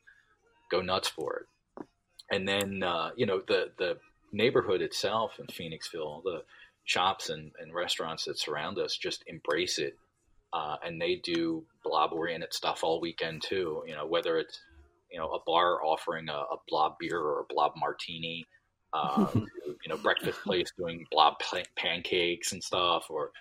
go 0.72 0.82
nuts 0.82 1.08
for 1.08 1.42
it, 1.42 1.86
and 2.32 2.48
then 2.48 2.84
uh, 2.84 3.12
you 3.16 3.26
know 3.26 3.42
the 3.48 3.72
the 3.78 3.98
neighborhood 4.32 4.82
itself 4.82 5.40
in 5.40 5.48
Phoenixville, 5.48 6.24
the 6.24 6.44
shops 6.84 7.30
and, 7.30 7.52
and 7.60 7.74
restaurants 7.74 8.26
that 8.26 8.38
surround 8.38 8.78
us 8.78 8.98
just 8.98 9.24
embrace 9.28 9.80
it, 9.80 9.98
uh, 10.54 10.78
and 10.84 11.02
they 11.02 11.16
do 11.16 11.66
blob 11.84 12.12
oriented 12.14 12.54
stuff 12.54 12.84
all 12.84 13.00
weekend 13.00 13.42
too. 13.42 13.84
You 13.88 13.96
know 13.96 14.06
whether 14.06 14.38
it's 14.38 14.60
you 15.12 15.20
know 15.20 15.32
a 15.32 15.40
bar 15.46 15.84
offering 15.84 16.30
a, 16.30 16.34
a 16.34 16.58
blob 16.68 16.96
beer 17.00 17.20
or 17.20 17.42
a 17.42 17.54
blob 17.54 17.74
martini. 17.78 18.46
Uh, 18.94 19.28
you 19.36 19.90
know, 19.90 19.98
breakfast 19.98 20.42
place 20.44 20.72
doing 20.78 21.06
blob 21.12 21.34
pancakes 21.76 22.54
and 22.54 22.64
stuff, 22.64 23.08
or 23.10 23.32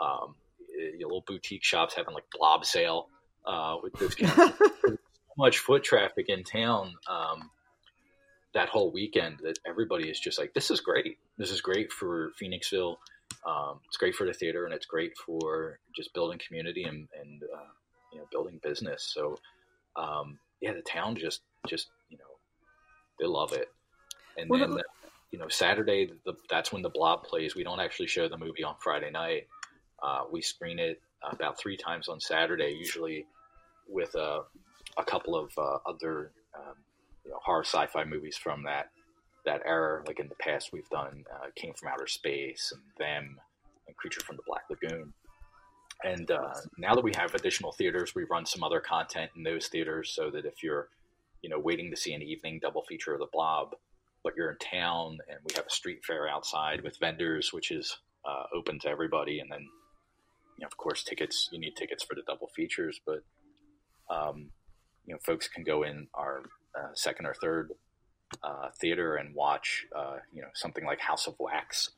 um, 0.00 0.34
your 0.76 1.08
little 1.08 1.24
boutique 1.26 1.64
shops 1.64 1.94
having 1.94 2.14
like 2.14 2.24
blob 2.32 2.64
sale 2.64 3.08
uh, 3.46 3.76
with 3.82 3.92
discounts. 3.98 4.58
so 4.86 4.96
much 5.36 5.58
foot 5.58 5.82
traffic 5.84 6.26
in 6.28 6.44
town 6.44 6.94
um, 7.08 7.50
that 8.54 8.68
whole 8.68 8.92
weekend 8.92 9.38
that 9.42 9.58
everybody 9.66 10.08
is 10.08 10.18
just 10.18 10.38
like, 10.38 10.54
this 10.54 10.70
is 10.70 10.80
great. 10.80 11.18
This 11.38 11.50
is 11.50 11.60
great 11.60 11.92
for 11.92 12.32
Phoenixville. 12.40 12.96
Um, 13.46 13.80
it's 13.88 13.96
great 13.96 14.14
for 14.14 14.26
the 14.26 14.32
theater, 14.32 14.64
and 14.64 14.72
it's 14.72 14.86
great 14.86 15.16
for 15.18 15.78
just 15.94 16.14
building 16.14 16.38
community 16.46 16.84
and, 16.84 17.08
and 17.20 17.42
uh, 17.42 17.70
you 18.12 18.18
know 18.18 18.26
building 18.30 18.60
business. 18.62 19.10
So 19.12 19.38
um, 19.96 20.38
yeah, 20.60 20.72
the 20.72 20.82
town 20.82 21.16
just 21.16 21.42
just 21.66 21.88
you 22.08 22.16
know 22.16 22.24
they 23.18 23.26
love 23.26 23.52
it. 23.52 23.68
And 24.38 24.48
Well, 24.48 24.60
then 24.60 24.70
the- 24.70 24.84
you 25.30 25.38
know 25.38 25.48
Saturday, 25.48 26.10
the, 26.24 26.34
that's 26.48 26.72
when 26.72 26.82
the 26.82 26.90
Blob 26.90 27.24
plays. 27.24 27.56
We 27.56 27.64
don't 27.64 27.80
actually 27.80 28.06
show 28.06 28.28
the 28.28 28.38
movie 28.38 28.62
on 28.62 28.76
Friday 28.80 29.10
night. 29.10 29.48
Uh, 30.04 30.24
we 30.30 30.42
screen 30.42 30.78
it 30.78 31.00
about 31.30 31.58
three 31.58 31.76
times 31.76 32.08
on 32.08 32.20
Saturday, 32.20 32.76
usually 32.78 33.26
with 33.88 34.14
a, 34.14 34.42
a 34.98 35.04
couple 35.04 35.34
of 35.34 35.50
uh, 35.56 35.78
other 35.86 36.32
um, 36.54 36.74
you 37.24 37.30
know, 37.30 37.38
horror 37.42 37.64
sci-fi 37.64 38.04
movies 38.04 38.36
from 38.36 38.62
that 38.64 38.90
that 39.44 39.62
era. 39.64 40.02
Like 40.06 40.20
in 40.20 40.28
the 40.28 40.34
past, 40.36 40.72
we've 40.72 40.88
done 40.90 41.24
uh, 41.32 41.46
Came 41.54 41.74
from 41.74 41.88
Outer 41.92 42.06
Space 42.06 42.72
and 42.72 42.82
Them 42.98 43.38
and 43.86 43.96
Creature 43.96 44.20
from 44.20 44.36
the 44.36 44.42
Black 44.46 44.64
Lagoon. 44.70 45.12
And 46.02 46.30
uh, 46.30 46.54
now 46.76 46.94
that 46.94 47.04
we 47.04 47.12
have 47.16 47.34
additional 47.34 47.72
theaters, 47.72 48.14
we 48.14 48.24
run 48.24 48.44
some 48.44 48.62
other 48.62 48.80
content 48.80 49.30
in 49.36 49.42
those 49.42 49.68
theaters 49.68 50.12
so 50.14 50.30
that 50.30 50.44
if 50.44 50.62
you're 50.62 50.88
you 51.42 51.48
know 51.48 51.58
waiting 51.58 51.90
to 51.90 51.96
see 51.96 52.12
an 52.12 52.22
evening 52.22 52.58
double 52.60 52.82
feature 52.82 53.14
of 53.14 53.20
the 53.20 53.28
Blob, 53.32 53.74
but 54.22 54.34
you're 54.36 54.50
in 54.50 54.58
town 54.58 55.18
and 55.28 55.38
we 55.46 55.54
have 55.54 55.66
a 55.66 55.70
street 55.70 56.04
fair 56.04 56.28
outside 56.28 56.82
with 56.82 56.98
vendors, 56.98 57.52
which 57.52 57.70
is 57.70 57.96
uh, 58.26 58.44
open 58.54 58.78
to 58.80 58.88
everybody, 58.88 59.40
and 59.40 59.50
then 59.50 59.66
know, 60.60 60.66
of 60.66 60.76
course, 60.76 61.04
tickets. 61.04 61.48
You 61.52 61.58
need 61.58 61.76
tickets 61.76 62.04
for 62.04 62.14
the 62.14 62.22
double 62.26 62.48
features, 62.48 63.00
but 63.06 63.22
um, 64.10 64.50
you 65.04 65.14
know, 65.14 65.20
folks 65.24 65.48
can 65.48 65.64
go 65.64 65.82
in 65.82 66.08
our 66.14 66.42
uh, 66.78 66.94
second 66.94 67.26
or 67.26 67.34
third 67.34 67.72
uh, 68.42 68.68
theater 68.80 69.16
and 69.16 69.34
watch, 69.34 69.86
uh, 69.94 70.16
you 70.32 70.42
know, 70.42 70.48
something 70.54 70.84
like 70.84 71.00
House 71.00 71.26
of 71.26 71.34
Wax 71.38 71.90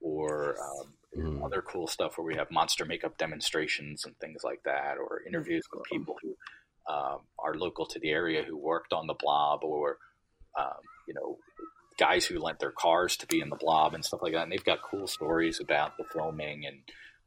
or 0.00 0.56
um, 0.60 0.94
Mhm. 1.16 1.42
other 1.42 1.62
cool 1.62 1.86
stuff 1.86 2.18
where 2.18 2.24
we 2.26 2.36
have 2.36 2.50
monster 2.50 2.84
makeup 2.84 3.16
demonstrations 3.16 4.04
and 4.04 4.16
things 4.18 4.44
like 4.44 4.62
that, 4.64 4.98
or 4.98 5.22
interviews 5.26 5.64
with 5.72 5.82
people 5.84 6.16
who 6.22 6.36
um, 6.92 7.20
are 7.38 7.54
local 7.54 7.86
to 7.86 7.98
the 7.98 8.10
area 8.10 8.42
who 8.42 8.56
worked 8.56 8.92
on 8.92 9.06
the 9.06 9.14
blob, 9.14 9.64
or 9.64 9.98
um, 10.58 10.80
you 11.06 11.14
know, 11.14 11.38
guys 11.98 12.26
who 12.26 12.38
lent 12.38 12.58
their 12.58 12.72
cars 12.72 13.16
to 13.16 13.26
be 13.26 13.40
in 13.40 13.48
the 13.48 13.56
blob 13.56 13.94
and 13.94 14.04
stuff 14.04 14.20
like 14.22 14.32
that. 14.34 14.42
And 14.42 14.52
they've 14.52 14.64
got 14.64 14.82
cool 14.82 15.06
stories 15.06 15.60
about 15.60 15.96
the 15.96 16.04
filming, 16.04 16.66
and 16.66 16.82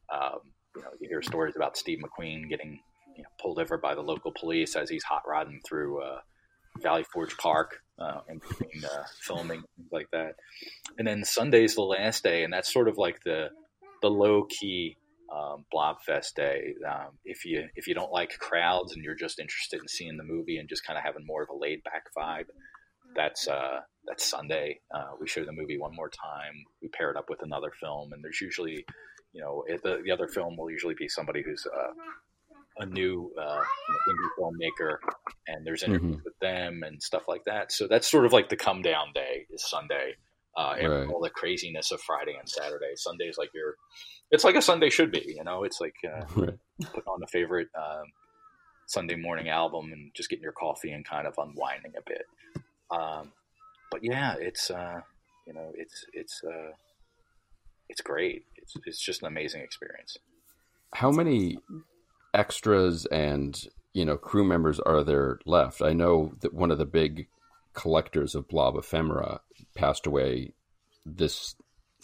um, 0.10 0.40
you 0.76 0.82
know, 0.82 0.90
you 1.00 1.10
hear 1.10 1.22
stories 1.22 1.56
about 1.56 1.78
Steve 1.78 2.00
McQueen 2.00 2.50
getting 2.50 2.80
you 3.16 3.24
know, 3.24 3.30
pulled 3.42 3.60
over 3.60 3.78
by 3.78 3.96
the 3.96 4.02
local 4.02 4.32
police 4.32 4.76
as 4.76 4.90
he's 4.90 5.04
hot 5.04 5.24
rodding 5.28 5.62
through 5.68 6.02
uh, 6.02 6.20
Valley 6.82 7.04
Forge 7.04 7.36
Park 7.38 7.82
uh, 8.00 8.22
between 8.28 8.84
uh, 8.86 9.04
filming 9.20 9.64
things 9.76 9.90
like 9.92 10.10
that. 10.12 10.36
And 10.98 11.08
then 11.08 11.24
Sunday's 11.26 11.76
the 11.76 11.82
last 11.82 12.24
day, 12.24 12.44
and 12.44 12.54
that's 12.54 12.72
sort 12.72 12.88
of 12.88 12.98
like 12.98 13.24
the 13.24 13.50
the 14.02 14.10
low 14.10 14.46
key 14.50 14.98
um, 15.32 15.66
Blobfest 15.74 16.34
day. 16.36 16.74
Um, 16.88 17.18
if 17.26 17.46
you 17.46 17.68
if 17.76 17.88
you 17.88 17.94
don't 17.94 18.12
like 18.12 18.38
crowds 18.40 18.94
and 18.94 19.04
you're 19.04 19.16
just 19.16 19.40
interested 19.40 19.80
in 19.82 19.88
seeing 19.88 20.18
the 20.18 20.24
movie 20.24 20.58
and 20.58 20.70
just 20.70 20.86
kind 20.86 20.98
of 20.98 21.04
having 21.04 21.26
more 21.26 21.44
of 21.44 21.50
a 21.50 21.56
laid 21.56 21.84
back 21.84 22.06
vibe, 22.18 22.48
that's 23.16 23.48
uh, 23.48 23.82
that's 24.08 24.26
Sunday. 24.26 24.80
Uh, 24.94 25.12
we 25.20 25.28
show 25.28 25.46
the 25.46 25.52
movie 25.52 25.78
one 25.78 25.96
more 25.96 26.10
time. 26.10 26.54
We 26.82 26.88
pair 26.90 27.12
it 27.12 27.18
up 27.18 27.30
with 27.30 27.42
another 27.44 27.72
film, 27.80 28.14
and 28.14 28.24
there's 28.24 28.42
usually, 28.42 28.86
you 29.34 29.42
know, 29.42 29.64
the 29.84 30.02
the 30.04 30.12
other 30.12 30.28
film 30.28 30.58
will 30.58 30.70
usually 30.70 30.96
be 30.96 31.08
somebody 31.08 31.42
who's 31.42 31.66
uh, 31.66 31.94
a 32.80 32.86
new 32.86 33.32
uh, 33.40 33.62
indie 34.10 34.30
filmmaker, 34.40 34.98
and 35.48 35.66
there's 35.66 35.84
interviews 35.84 36.20
with 36.24 36.38
them 36.42 36.84
and 36.84 37.02
stuff 37.02 37.24
like 37.28 37.44
that. 37.46 37.72
So 37.72 37.88
that's 37.88 38.10
sort 38.10 38.26
of 38.26 38.34
like 38.34 38.50
the 38.50 38.56
come 38.58 38.82
down 38.82 39.08
day 39.14 39.46
is 39.52 39.70
Sunday. 39.70 40.16
Uh, 40.58 40.72
after 40.74 41.00
Right. 41.06 41.08
all 41.10 41.22
the 41.22 41.30
craziness 41.30 41.92
of 41.94 42.02
Friday 42.02 42.36
and 42.38 42.50
Saturday, 42.50 42.92
Sunday's 42.96 43.38
like 43.38 43.52
your, 43.54 43.76
it's 44.32 44.44
like 44.44 44.56
a 44.56 44.62
Sunday 44.62 44.90
should 44.90 45.10
be, 45.10 45.24
you 45.26 45.46
know. 45.46 45.64
It's 45.64 45.80
like 45.80 45.96
uh, 46.06 46.26
Right. 46.36 46.58
putting 46.80 47.08
on 47.08 47.24
a 47.24 47.28
favorite 47.28 47.70
um, 47.74 48.04
Sunday 48.88 49.16
morning 49.16 49.48
album 49.48 49.94
and 49.94 50.12
just 50.14 50.30
getting 50.30 50.44
your 50.44 50.52
coffee 50.52 50.92
and 50.92 51.08
kind 51.08 51.26
of 51.26 51.36
unwinding 51.38 51.94
a 51.98 52.02
bit. 52.06 52.26
Um, 52.92 53.32
but 53.92 54.02
yeah, 54.04 54.36
it's 54.40 54.70
uh, 54.70 55.00
you 55.48 55.54
know, 55.54 55.72
it's 55.76 56.06
it's 56.14 56.42
uh, 56.46 56.72
it's 57.88 58.02
great. 58.02 58.44
It's 58.62 58.76
it's 58.86 59.02
just 59.02 59.22
an 59.22 59.28
amazing 59.28 59.62
experience. 59.62 60.18
How 60.94 61.12
many 61.12 61.58
extras 62.34 63.06
and 63.08 63.62
you 63.94 64.06
know 64.06 64.18
crew 64.18 64.44
members 64.44 64.80
are 64.80 65.04
there 65.04 65.40
left? 65.46 65.82
I 65.82 65.94
know 65.94 66.34
that 66.42 66.54
one 66.54 66.72
of 66.72 66.78
the 66.78 66.86
big 66.86 67.28
collectors 67.74 68.36
of 68.36 68.48
blob 68.48 68.76
ephemera 68.76 69.42
passed 69.76 70.06
away 70.06 70.54
this, 71.06 71.56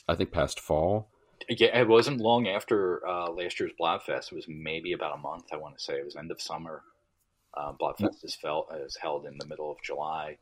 I 0.08 0.16
think, 0.16 0.32
past 0.32 0.60
fall. 0.60 1.10
Yeah, 1.50 1.80
it 1.80 1.88
wasn't 1.88 2.20
long 2.20 2.48
after 2.48 3.08
uh, 3.08 3.30
last 3.30 3.60
year's 3.60 3.72
Blobfest. 3.80 4.32
It 4.32 4.36
was 4.36 4.48
maybe 4.48 4.94
about 4.94 5.16
a 5.16 5.22
month. 5.22 5.46
I 5.54 5.58
want 5.58 5.78
to 5.78 5.84
say 5.84 5.94
it 5.94 6.06
was 6.06 6.16
end 6.16 6.32
of 6.32 6.42
summer. 6.42 6.82
Uh, 7.56 7.74
Blobfest 7.74 8.24
is, 8.24 8.36
felt, 8.36 8.68
is 8.86 8.98
held 8.98 9.26
in 9.26 9.38
the 9.38 9.46
middle 9.46 9.72
of 9.72 9.78
July, 9.82 10.38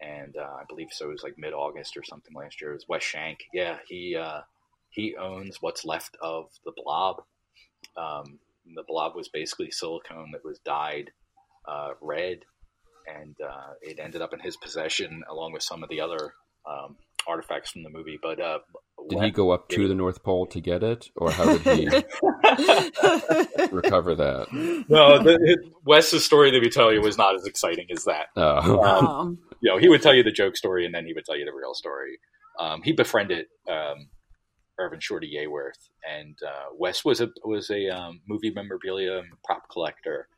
and 0.00 0.36
uh, 0.36 0.56
I 0.60 0.64
believe 0.68 0.88
so. 0.90 1.08
It 1.08 1.12
was 1.12 1.22
like 1.22 1.36
mid 1.36 1.52
August 1.52 1.96
or 1.96 2.04
something 2.04 2.34
last 2.34 2.60
year. 2.60 2.70
It 2.70 2.74
was 2.74 2.88
Wes 2.88 3.02
Shank. 3.02 3.40
Yeah, 3.52 3.78
he 3.88 4.16
uh, 4.16 4.42
he 4.96 5.14
owns 5.14 5.58
what's 5.60 5.84
left 5.84 6.16
of 6.22 6.46
the 6.64 6.72
Blob. 6.74 7.22
Um, 7.96 8.38
the 8.74 8.82
Blob 8.88 9.14
was 9.14 9.28
basically 9.28 9.70
silicone 9.70 10.30
that 10.32 10.42
was 10.42 10.58
dyed 10.64 11.10
uh, 11.68 11.90
red, 12.00 12.38
and 13.06 13.36
uh, 13.46 13.74
it 13.82 13.98
ended 14.00 14.22
up 14.22 14.32
in 14.32 14.40
his 14.40 14.56
possession 14.56 15.22
along 15.30 15.52
with 15.52 15.62
some 15.62 15.82
of 15.82 15.90
the 15.90 16.00
other 16.00 16.32
um, 16.66 16.96
artifacts 17.28 17.70
from 17.70 17.82
the 17.82 17.90
movie. 17.90 18.18
But 18.20 18.40
uh, 18.40 18.60
Did 19.10 19.22
he 19.22 19.30
go 19.30 19.50
up 19.50 19.68
to 19.68 19.86
the 19.86 19.94
North 19.94 20.22
Pole 20.22 20.46
to 20.46 20.60
get 20.62 20.82
it, 20.82 21.10
or 21.14 21.30
how 21.30 21.56
did 21.58 21.78
he 21.78 21.86
recover 23.70 24.14
that? 24.14 24.46
no, 24.88 25.22
the, 25.22 25.38
it, 25.42 25.58
Wes's 25.84 26.24
story 26.24 26.50
that 26.52 26.60
we 26.62 26.70
tell 26.70 26.90
you 26.90 27.02
was 27.02 27.18
not 27.18 27.34
as 27.34 27.44
exciting 27.44 27.88
as 27.92 28.04
that. 28.04 28.28
Oh, 28.34 28.82
Um, 28.82 29.38
You 29.60 29.72
know, 29.72 29.78
he 29.78 29.90
would 29.90 30.00
tell 30.00 30.14
you 30.14 30.22
the 30.22 30.32
joke 30.32 30.56
story 30.56 30.86
and 30.86 30.94
then 30.94 31.04
he 31.04 31.12
would 31.12 31.26
tell 31.26 31.36
you 31.36 31.44
the 31.44 31.52
real 31.52 31.74
story. 31.74 32.18
Um, 32.58 32.80
he 32.82 32.92
befriended 32.92 33.46
um, 33.68 34.08
Irvin 34.78 35.00
Shorty 35.00 35.32
Yeaworth, 35.34 35.88
and 36.08 36.36
uh, 36.46 36.66
Wes 36.76 37.04
was 37.04 37.20
a 37.20 37.28
was 37.44 37.70
a 37.70 37.88
um, 37.88 38.20
movie 38.28 38.50
memorabilia 38.50 39.18
and 39.18 39.28
prop 39.44 39.68
collector, 39.70 40.28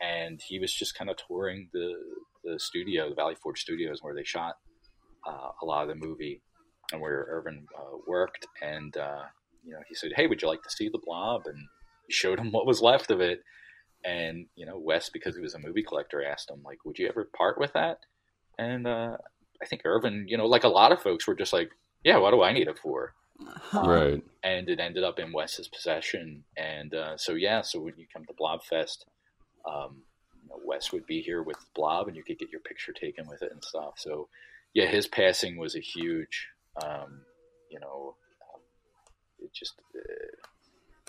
and 0.00 0.40
he 0.40 0.58
was 0.58 0.72
just 0.72 0.96
kind 0.96 1.10
of 1.10 1.16
touring 1.16 1.68
the 1.72 1.94
the 2.44 2.58
studio, 2.58 3.08
the 3.08 3.14
Valley 3.14 3.36
Forge 3.42 3.60
Studios, 3.60 4.02
where 4.02 4.14
they 4.14 4.24
shot 4.24 4.56
uh, 5.26 5.50
a 5.60 5.64
lot 5.64 5.82
of 5.82 5.88
the 5.88 6.06
movie, 6.06 6.42
and 6.92 7.00
where 7.00 7.26
Irvin 7.28 7.66
uh, 7.76 7.96
worked. 8.06 8.46
And 8.60 8.96
uh, 8.96 9.22
you 9.64 9.72
know, 9.72 9.80
he 9.88 9.94
said, 9.94 10.12
"Hey, 10.14 10.26
would 10.26 10.42
you 10.42 10.48
like 10.48 10.62
to 10.62 10.70
see 10.70 10.88
the 10.88 11.00
Blob?" 11.04 11.42
And 11.46 11.58
he 12.06 12.12
showed 12.12 12.38
him 12.38 12.52
what 12.52 12.66
was 12.66 12.80
left 12.82 13.10
of 13.10 13.20
it. 13.20 13.40
And 14.04 14.46
you 14.56 14.66
know, 14.66 14.78
Wes, 14.78 15.10
because 15.10 15.36
he 15.36 15.42
was 15.42 15.54
a 15.54 15.60
movie 15.60 15.82
collector, 15.82 16.24
asked 16.24 16.50
him 16.50 16.62
like, 16.64 16.84
"Would 16.84 16.98
you 16.98 17.08
ever 17.08 17.28
part 17.36 17.58
with 17.58 17.72
that?" 17.72 17.98
And 18.58 18.86
uh, 18.86 19.16
I 19.60 19.66
think 19.66 19.82
Irvin, 19.84 20.26
you 20.28 20.36
know, 20.36 20.46
like 20.46 20.64
a 20.64 20.68
lot 20.68 20.92
of 20.92 21.02
folks, 21.02 21.26
were 21.26 21.34
just 21.34 21.52
like, 21.52 21.70
"Yeah, 22.04 22.18
what 22.18 22.32
do 22.32 22.42
I 22.42 22.52
need 22.52 22.68
it 22.68 22.78
for?" 22.78 23.14
Right. 23.74 24.22
and 24.42 24.68
it 24.68 24.80
ended 24.80 25.02
up 25.04 25.18
in 25.18 25.32
Wes's 25.32 25.68
possession. 25.68 26.44
And 26.56 26.94
uh, 26.94 27.16
so 27.16 27.34
yeah, 27.34 27.62
so 27.62 27.80
when 27.80 27.94
you 27.96 28.06
come 28.12 28.24
to 28.26 28.32
Blobfest, 28.34 29.04
um, 29.66 30.02
you 30.42 30.48
know, 30.48 30.60
Wes 30.64 30.92
would 30.92 31.06
be 31.06 31.20
here 31.22 31.42
with 31.42 31.56
Blob, 31.74 32.08
and 32.08 32.16
you 32.16 32.22
could 32.22 32.38
get 32.38 32.50
your 32.50 32.60
picture 32.60 32.92
taken 32.92 33.26
with 33.28 33.42
it 33.42 33.50
and 33.52 33.62
stuff. 33.64 33.94
So 33.96 34.28
yeah, 34.74 34.86
his 34.86 35.06
passing 35.06 35.56
was 35.58 35.74
a 35.76 35.80
huge, 35.80 36.48
um, 36.82 37.22
you 37.70 37.80
know, 37.80 38.16
um, 38.54 38.60
it 39.40 39.52
just 39.54 39.74
uh, 39.94 40.00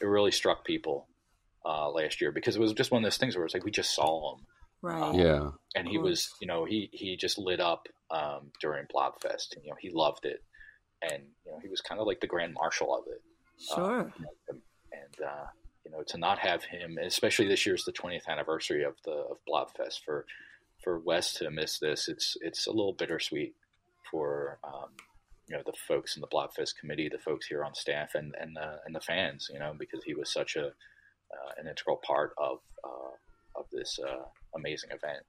it 0.02 0.06
really 0.06 0.32
struck 0.32 0.66
people 0.66 1.08
uh, 1.66 1.90
last 1.90 2.22
year 2.22 2.32
because 2.32 2.56
it 2.56 2.62
was 2.62 2.74
just 2.74 2.92
one 2.92 3.04
of 3.04 3.06
those 3.06 3.18
things 3.18 3.36
where 3.36 3.46
it's 3.46 3.54
like 3.54 3.64
we 3.66 3.72
just 3.72 3.94
saw 3.96 4.36
him, 4.36 4.46
Right. 4.82 5.16
Yeah. 5.16 5.52
and 5.76 5.88
he 5.88 5.98
was, 5.98 6.30
you 6.42 6.48
know, 6.48 6.66
he 6.66 6.90
he 6.92 7.16
just 7.18 7.38
lit 7.38 7.60
up 7.60 7.88
um, 8.12 8.52
during 8.62 8.86
Blobfest, 8.94 9.56
and 9.56 9.64
you 9.64 9.70
know, 9.72 9.78
he 9.80 9.90
loved 9.94 10.26
it, 10.26 10.44
and 11.12 11.24
you 11.46 11.52
know, 11.52 11.60
he 11.62 11.70
was 11.70 11.82
kind 11.82 12.00
of 12.00 12.08
like 12.08 12.20
the 12.20 12.28
grand 12.28 12.54
marshal 12.54 12.96
of 12.96 13.06
it. 13.08 13.22
Sure. 13.74 14.02
Uh, 14.02 14.54
and 14.92 15.26
uh, 15.26 15.46
you 15.86 15.92
know, 15.92 16.04
to 16.08 16.18
not 16.18 16.40
have 16.40 16.64
him, 16.64 16.98
especially 17.02 17.48
this 17.48 17.66
year's 17.66 17.84
the 17.84 17.92
20th 17.92 18.28
anniversary 18.28 18.84
of 18.84 18.96
the 19.06 19.12
of 19.12 19.38
Blobfest, 19.48 20.04
for 20.06 20.26
for 20.84 21.00
Wes 21.00 21.34
to 21.34 21.50
miss 21.50 21.80
this, 21.80 22.08
it's 22.08 22.38
it's 22.42 22.68
a 22.68 22.72
little 22.72 22.94
bittersweet 22.94 23.56
for 24.10 24.60
um, 24.64 24.90
you 25.50 25.56
know 25.56 25.64
the 25.66 25.74
folks 25.88 26.16
in 26.16 26.22
the 26.22 26.28
Blobfest 26.28 26.76
committee, 26.80 27.10
the 27.10 27.18
folks 27.18 27.48
here 27.48 27.64
on 27.64 27.74
staff, 27.74 28.16
and 28.16 28.34
and 28.40 28.56
the 28.56 28.80
and 28.86 28.96
the 28.96 29.02
fans, 29.02 29.50
you 29.52 29.60
know, 29.60 29.74
because 29.78 30.04
he 30.04 30.14
was 30.14 30.32
such 30.32 30.56
a 30.56 30.68
uh, 30.68 31.52
an 31.58 31.68
integral 31.68 32.00
part 32.06 32.34
of 32.38 32.60
uh, 32.84 33.60
of 33.60 33.66
this 33.72 34.00
uh, 34.00 34.24
amazing 34.56 34.90
event. 34.92 35.24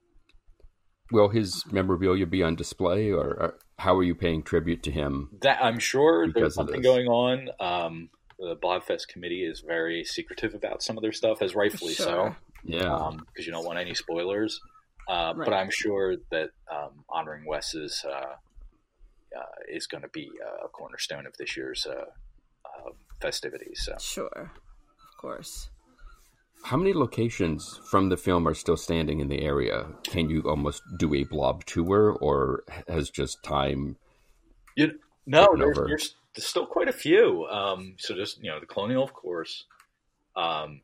Will 1.13 1.29
his 1.29 1.65
memorabilia 1.71 2.27
be 2.27 2.43
on 2.43 2.57
display, 2.57 3.11
or, 3.11 3.27
or 3.27 3.59
how 3.79 3.97
are 3.97 4.03
you 4.03 4.15
paying 4.15 4.43
tribute 4.43 4.83
to 4.85 4.91
him? 4.91 5.31
That 5.43 5.63
I'm 5.63 5.79
sure 5.79 6.31
there's 6.33 6.55
something 6.55 6.83
going 6.83 7.07
on. 7.09 7.49
Um, 7.61 8.11
the 8.39 8.57
Blobfest 8.57 9.09
committee 9.09 9.45
is 9.45 9.61
very 9.61 10.05
secretive 10.05 10.55
about 10.55 10.83
some 10.83 10.97
of 10.97 11.03
their 11.03 11.13
stuff, 11.13 11.43
as 11.43 11.55
rightfully 11.55 11.95
so. 11.95 12.35
Yeah. 12.65 13.11
because 13.27 13.47
you 13.47 13.53
don't 13.53 13.65
want 13.67 13.79
any 13.79 13.95
spoilers. 13.95 14.61
Uh, 15.09 15.35
But 15.35 15.53
I'm 15.53 15.71
sure 15.71 16.17
that 16.31 16.51
um, 16.71 17.05
honoring 17.09 17.45
Wes's 17.47 18.05
uh, 18.09 18.11
uh, 18.11 19.43
is 19.69 19.87
going 19.87 20.03
to 20.03 20.09
be 20.09 20.31
a 20.65 20.69
cornerstone 20.69 21.27
of 21.27 21.37
this 21.37 21.57
year's 21.57 21.87
uh, 21.87 22.07
uh, 22.65 22.91
festivities. 23.21 23.83
So 23.85 23.97
Sure. 24.01 24.51
Of 24.51 25.21
course. 25.21 25.69
How 26.65 26.79
many 26.79 26.95
locations 26.95 27.79
from 27.85 28.09
the 28.09 28.17
film 28.17 28.49
are 28.49 28.55
still 28.55 28.79
standing 28.79 29.21
in 29.21 29.29
the 29.29 29.43
area? 29.43 29.87
Can 30.03 30.31
you 30.31 30.41
almost 30.49 30.83
do 30.99 31.15
a 31.15 31.25
blob 31.25 31.67
tour, 31.67 32.17
or 32.23 32.65
has 32.89 33.11
just 33.11 33.43
time? 33.43 33.97
you 34.75 34.99
no, 35.27 35.55
there's, 35.59 35.77
there's, 35.77 36.17
there's 36.35 36.47
still 36.47 36.65
quite 36.65 36.89
a 36.89 36.93
few. 36.93 37.47
Um, 37.47 37.97
so 37.99 38.15
just 38.15 38.43
you 38.43 38.51
know, 38.51 38.61
the 38.61 38.67
Colonial, 38.67 39.05
of 39.05 39.13
course. 39.13 39.67
Um, 40.37 40.81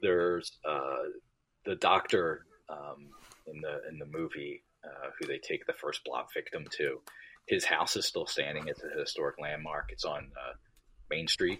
there's 0.00 0.52
uh, 0.64 1.10
the 1.64 1.74
doctor 1.74 2.46
um, 2.68 3.08
in 3.48 3.60
the 3.60 3.80
in 3.88 3.98
the 3.98 4.06
movie 4.06 4.62
uh, 4.84 5.10
who 5.18 5.26
they 5.26 5.38
take 5.38 5.66
the 5.66 5.72
first 5.72 6.04
blob 6.04 6.26
victim 6.32 6.64
to. 6.76 7.00
His 7.48 7.64
house 7.64 7.96
is 7.96 8.06
still 8.06 8.26
standing. 8.26 8.68
It's 8.68 8.84
a 8.84 8.98
historic 9.00 9.40
landmark. 9.40 9.90
It's 9.90 10.04
on 10.04 10.30
uh, 10.36 10.52
Main 11.10 11.26
Street. 11.26 11.58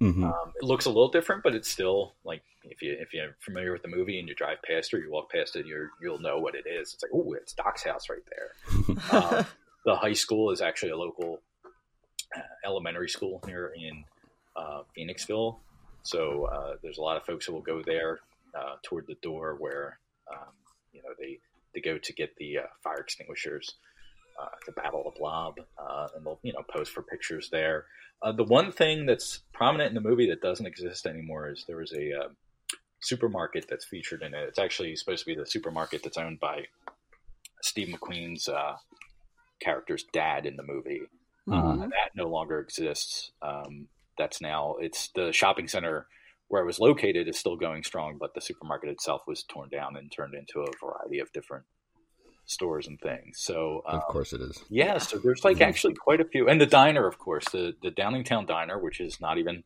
Mhm. 0.00 0.24
Um, 0.24 0.52
it 0.56 0.64
looks 0.64 0.84
a 0.84 0.90
little 0.90 1.08
different, 1.08 1.42
but 1.42 1.54
it's 1.54 1.68
still 1.68 2.14
like 2.24 2.42
if 2.62 2.82
you 2.82 2.96
if 3.00 3.12
you're 3.12 3.34
familiar 3.40 3.72
with 3.72 3.82
the 3.82 3.88
movie 3.88 4.18
and 4.18 4.28
you 4.28 4.34
drive 4.34 4.58
past 4.62 4.94
or 4.94 4.98
you 4.98 5.10
walk 5.10 5.30
past 5.30 5.56
it, 5.56 5.66
you 5.66 5.88
you'll 6.00 6.20
know 6.20 6.38
what 6.38 6.54
it 6.54 6.66
is. 6.66 6.94
It's 6.94 7.02
like 7.02 7.12
oh, 7.14 7.32
it's 7.32 7.52
Doc's 7.52 7.82
house 7.82 8.08
right 8.08 8.22
there. 8.30 8.96
um, 9.12 9.46
the 9.84 9.96
high 9.96 10.12
school 10.12 10.50
is 10.50 10.60
actually 10.60 10.92
a 10.92 10.96
local 10.96 11.40
uh, 12.36 12.40
elementary 12.64 13.08
school 13.08 13.42
here 13.46 13.72
in 13.76 14.04
uh, 14.56 14.82
Phoenixville, 14.96 15.58
so 16.02 16.44
uh, 16.44 16.76
there's 16.82 16.98
a 16.98 17.02
lot 17.02 17.16
of 17.16 17.24
folks 17.24 17.46
who 17.46 17.52
will 17.52 17.62
go 17.62 17.82
there 17.82 18.20
uh, 18.56 18.76
toward 18.82 19.06
the 19.08 19.16
door 19.20 19.56
where 19.58 19.98
um, 20.32 20.52
you 20.92 21.02
know 21.02 21.10
they 21.18 21.40
they 21.74 21.80
go 21.80 21.98
to 21.98 22.12
get 22.12 22.36
the 22.36 22.58
uh, 22.58 22.62
fire 22.84 23.00
extinguishers 23.00 23.74
to 24.64 24.72
battle 24.72 25.02
the 25.04 25.18
blob, 25.18 25.54
uh, 25.78 26.08
and 26.14 26.24
they'll 26.24 26.40
you 26.42 26.52
know 26.52 26.62
pose 26.68 26.88
for 26.88 27.02
pictures 27.02 27.48
there. 27.50 27.86
Uh, 28.22 28.32
the 28.32 28.44
one 28.44 28.72
thing 28.72 29.06
that's 29.06 29.40
prominent 29.52 29.88
in 29.88 29.94
the 29.94 30.08
movie 30.08 30.28
that 30.28 30.40
doesn't 30.40 30.66
exist 30.66 31.06
anymore 31.06 31.50
is 31.50 31.64
there 31.66 31.76
was 31.76 31.92
a 31.92 32.12
uh, 32.12 32.28
supermarket 33.00 33.66
that's 33.68 33.84
featured 33.84 34.22
in 34.22 34.34
it. 34.34 34.48
It's 34.48 34.58
actually 34.58 34.94
supposed 34.96 35.24
to 35.24 35.26
be 35.26 35.36
the 35.36 35.46
supermarket 35.46 36.02
that's 36.02 36.18
owned 36.18 36.40
by 36.40 36.66
Steve 37.62 37.88
McQueen's 37.88 38.48
uh, 38.48 38.76
character's 39.60 40.04
dad 40.12 40.46
in 40.46 40.56
the 40.56 40.62
movie. 40.62 41.02
Mhm. 41.48 41.84
Uh, 41.84 41.86
that 41.88 42.10
no 42.14 42.28
longer 42.28 42.60
exists. 42.60 43.32
Um, 43.40 43.88
that's 44.16 44.40
now 44.40 44.76
it's 44.80 45.08
the 45.14 45.32
shopping 45.32 45.68
center 45.68 46.06
where 46.48 46.62
it 46.62 46.66
was 46.66 46.80
located 46.80 47.28
is 47.28 47.38
still 47.38 47.56
going 47.56 47.84
strong, 47.84 48.18
but 48.18 48.34
the 48.34 48.40
supermarket 48.40 48.90
itself 48.90 49.22
was 49.26 49.44
torn 49.44 49.68
down 49.68 49.96
and 49.96 50.10
turned 50.10 50.34
into 50.34 50.60
a 50.60 50.72
variety 50.84 51.20
of 51.20 51.32
different 51.32 51.64
stores 52.48 52.86
and 52.88 53.00
things. 53.00 53.38
So 53.40 53.82
Of 53.86 53.94
um, 53.94 54.00
course, 54.08 54.32
it 54.32 54.40
is. 54.40 54.64
yeah, 54.70 54.98
so 54.98 55.18
there's 55.18 55.44
like 55.44 55.58
Mhm. 55.58 55.66
actually 55.68 55.94
quite 55.94 56.20
a 56.20 56.24
few, 56.24 56.48
and 56.48 56.60
the 56.60 56.66
diner, 56.66 57.06
of 57.06 57.18
course, 57.18 57.44
the 57.50 57.74
the 57.82 57.90
Downingtown 57.90 58.46
Diner, 58.46 58.78
which 58.78 59.00
is 59.00 59.20
not 59.20 59.38
even 59.38 59.64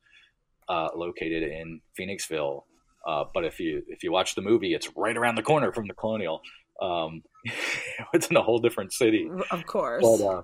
uh, 0.68 0.88
located 0.94 1.42
in 1.42 1.80
Phoenixville, 1.98 2.64
uh, 3.06 3.24
but 3.34 3.44
if 3.44 3.58
you 3.60 3.82
if 3.88 4.02
you 4.04 4.12
watch 4.12 4.34
the 4.34 4.42
movie, 4.42 4.74
it's 4.74 4.88
right 4.96 5.16
around 5.16 5.36
the 5.36 5.42
corner 5.42 5.72
from 5.72 5.86
the 5.86 5.94
Colonial. 5.94 6.42
Um, 6.80 7.22
it's 8.12 8.28
in 8.28 8.36
a 8.36 8.42
whole 8.42 8.58
different 8.58 8.92
city, 8.92 9.28
Of 9.50 9.66
course. 9.66 10.02
but 10.02 10.20
uh, 10.24 10.42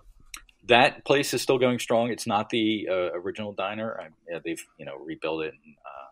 that 0.69 1.05
place 1.05 1.33
is 1.35 1.43
still 1.43 1.59
going 1.59 1.79
strong. 1.79 2.11
It's 2.11 2.27
not 2.27 2.51
the 2.51 2.89
uh, 2.91 3.13
original 3.15 3.53
diner. 3.53 3.99
I, 4.01 4.09
yeah, 4.31 4.39
they've 4.45 4.65
you 4.79 4.87
know 4.87 4.97
rebuilt 4.97 5.45
it. 5.45 5.55
And, 5.55 5.75
uh, 5.85 6.05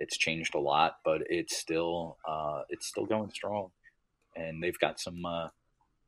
it's 0.00 0.16
changed 0.16 0.54
a 0.54 0.60
lot, 0.60 0.98
but 1.04 1.22
it's 1.28 1.56
still 1.56 2.18
uh, 2.28 2.62
it's 2.68 2.86
still 2.86 3.04
going 3.06 3.30
strong, 3.30 3.70
and 4.38 4.62
they've 4.62 4.78
got 4.78 5.00
some 5.00 5.24
uh, 5.24 5.48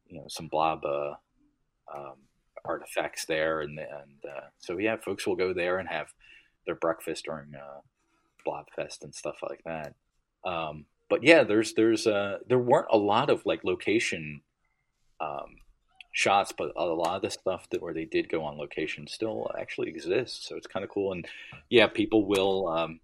you 0.08 0.18
know 0.18 0.26
some 0.28 0.48
blob 0.48 0.84
uh, 0.84 1.14
um, 1.94 2.16
artifacts 2.64 3.24
there, 3.26 3.60
and 3.60 3.78
and 3.78 4.24
uh, 4.24 4.46
so 4.58 4.78
yeah, 4.78 4.96
folks 4.96 5.26
will 5.26 5.36
go 5.36 5.52
there 5.52 5.78
and 5.78 5.88
have 5.88 6.12
their 6.66 6.74
breakfast 6.74 7.24
during 7.24 7.54
uh, 7.54 7.80
Blobfest 8.46 9.02
and 9.02 9.14
stuff 9.14 9.36
like 9.42 9.62
that. 9.64 9.94
Um, 10.44 10.86
but 11.08 11.22
yeah, 11.22 11.44
there's 11.44 11.74
there's 11.74 12.06
uh, 12.06 12.38
there 12.48 12.58
weren't 12.58 12.88
a 12.90 12.98
lot 12.98 13.30
of 13.30 13.44
like 13.46 13.64
location 13.64 14.42
um, 15.20 15.56
shots, 16.12 16.52
but 16.56 16.72
a 16.76 16.84
lot 16.84 17.16
of 17.16 17.22
the 17.22 17.30
stuff 17.30 17.68
that 17.70 17.82
where 17.82 17.94
they 17.94 18.04
did 18.04 18.28
go 18.28 18.44
on 18.44 18.58
location 18.58 19.06
still 19.06 19.50
actually 19.58 19.88
exists. 19.88 20.48
So 20.48 20.56
it's 20.56 20.66
kind 20.66 20.84
of 20.84 20.90
cool. 20.90 21.12
And 21.12 21.26
yeah, 21.68 21.86
people 21.86 22.26
will 22.26 22.68
um, 22.68 23.00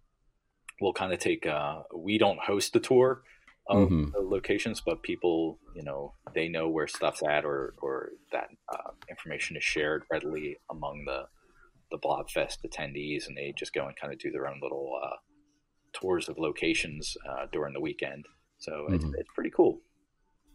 will 0.81 0.93
kind 0.93 1.13
of 1.13 1.19
take. 1.19 1.47
Uh, 1.47 1.83
we 1.95 2.19
don't 2.19 2.39
host 2.41 2.73
the 2.73 2.81
tour 2.81 3.23
of 3.69 3.89
Mhm. 3.91 4.13
the 4.13 4.21
locations, 4.21 4.81
but 4.81 5.03
people, 5.03 5.59
you 5.75 5.83
know, 5.83 6.15
they 6.35 6.49
know 6.49 6.69
where 6.69 6.87
stuff's 6.87 7.23
at, 7.23 7.45
or 7.45 7.75
or 7.83 8.11
that 8.33 8.49
uh, 8.73 8.91
information 9.11 9.57
is 9.57 9.65
shared 9.65 10.05
readily 10.11 10.59
among 10.71 11.05
the 11.07 11.25
the 11.91 11.99
Blobfest 11.99 12.59
attendees, 12.67 13.27
and 13.29 13.37
they 13.37 13.53
just 13.57 13.73
go 13.73 13.87
and 13.87 13.97
kind 13.97 14.13
of 14.13 14.19
do 14.19 14.31
their 14.31 14.49
own 14.49 14.61
little 14.63 14.99
uh, 15.03 15.17
tours 15.93 16.29
of 16.29 16.39
locations 16.39 17.17
uh, 17.29 17.47
during 17.53 17.73
the 17.75 17.81
weekend. 17.81 18.27
So 18.59 18.89
it's, 18.93 19.05
Mhm. 19.05 19.15
it's 19.19 19.29
pretty 19.35 19.51
cool. 19.51 19.81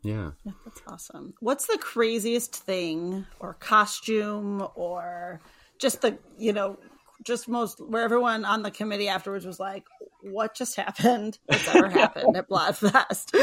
Yeah. 0.04 0.32
Yeah, 0.43 0.54
that's 0.65 0.82
awesome. 0.88 1.36
What's 1.39 1.67
the 1.67 1.78
craziest 1.78 2.56
thing 2.56 3.26
or 3.39 3.54
costume 3.54 4.67
or 4.76 5.41
just 5.80 6.02
the, 6.02 6.17
you 6.38 6.52
know, 6.52 6.78
just 7.23 7.47
most 7.47 7.79
where 7.79 8.03
everyone 8.03 8.45
on 8.45 8.63
the 8.63 8.71
committee 8.71 9.07
afterwards 9.07 9.45
was 9.45 9.60
like, 9.60 9.86
what 10.21 10.55
just 10.55 10.75
happened? 10.75 11.39
What's 11.45 11.67
ever 11.75 11.89
happened 11.99 12.38
at 12.38 12.49
Blobfest? 12.49 13.36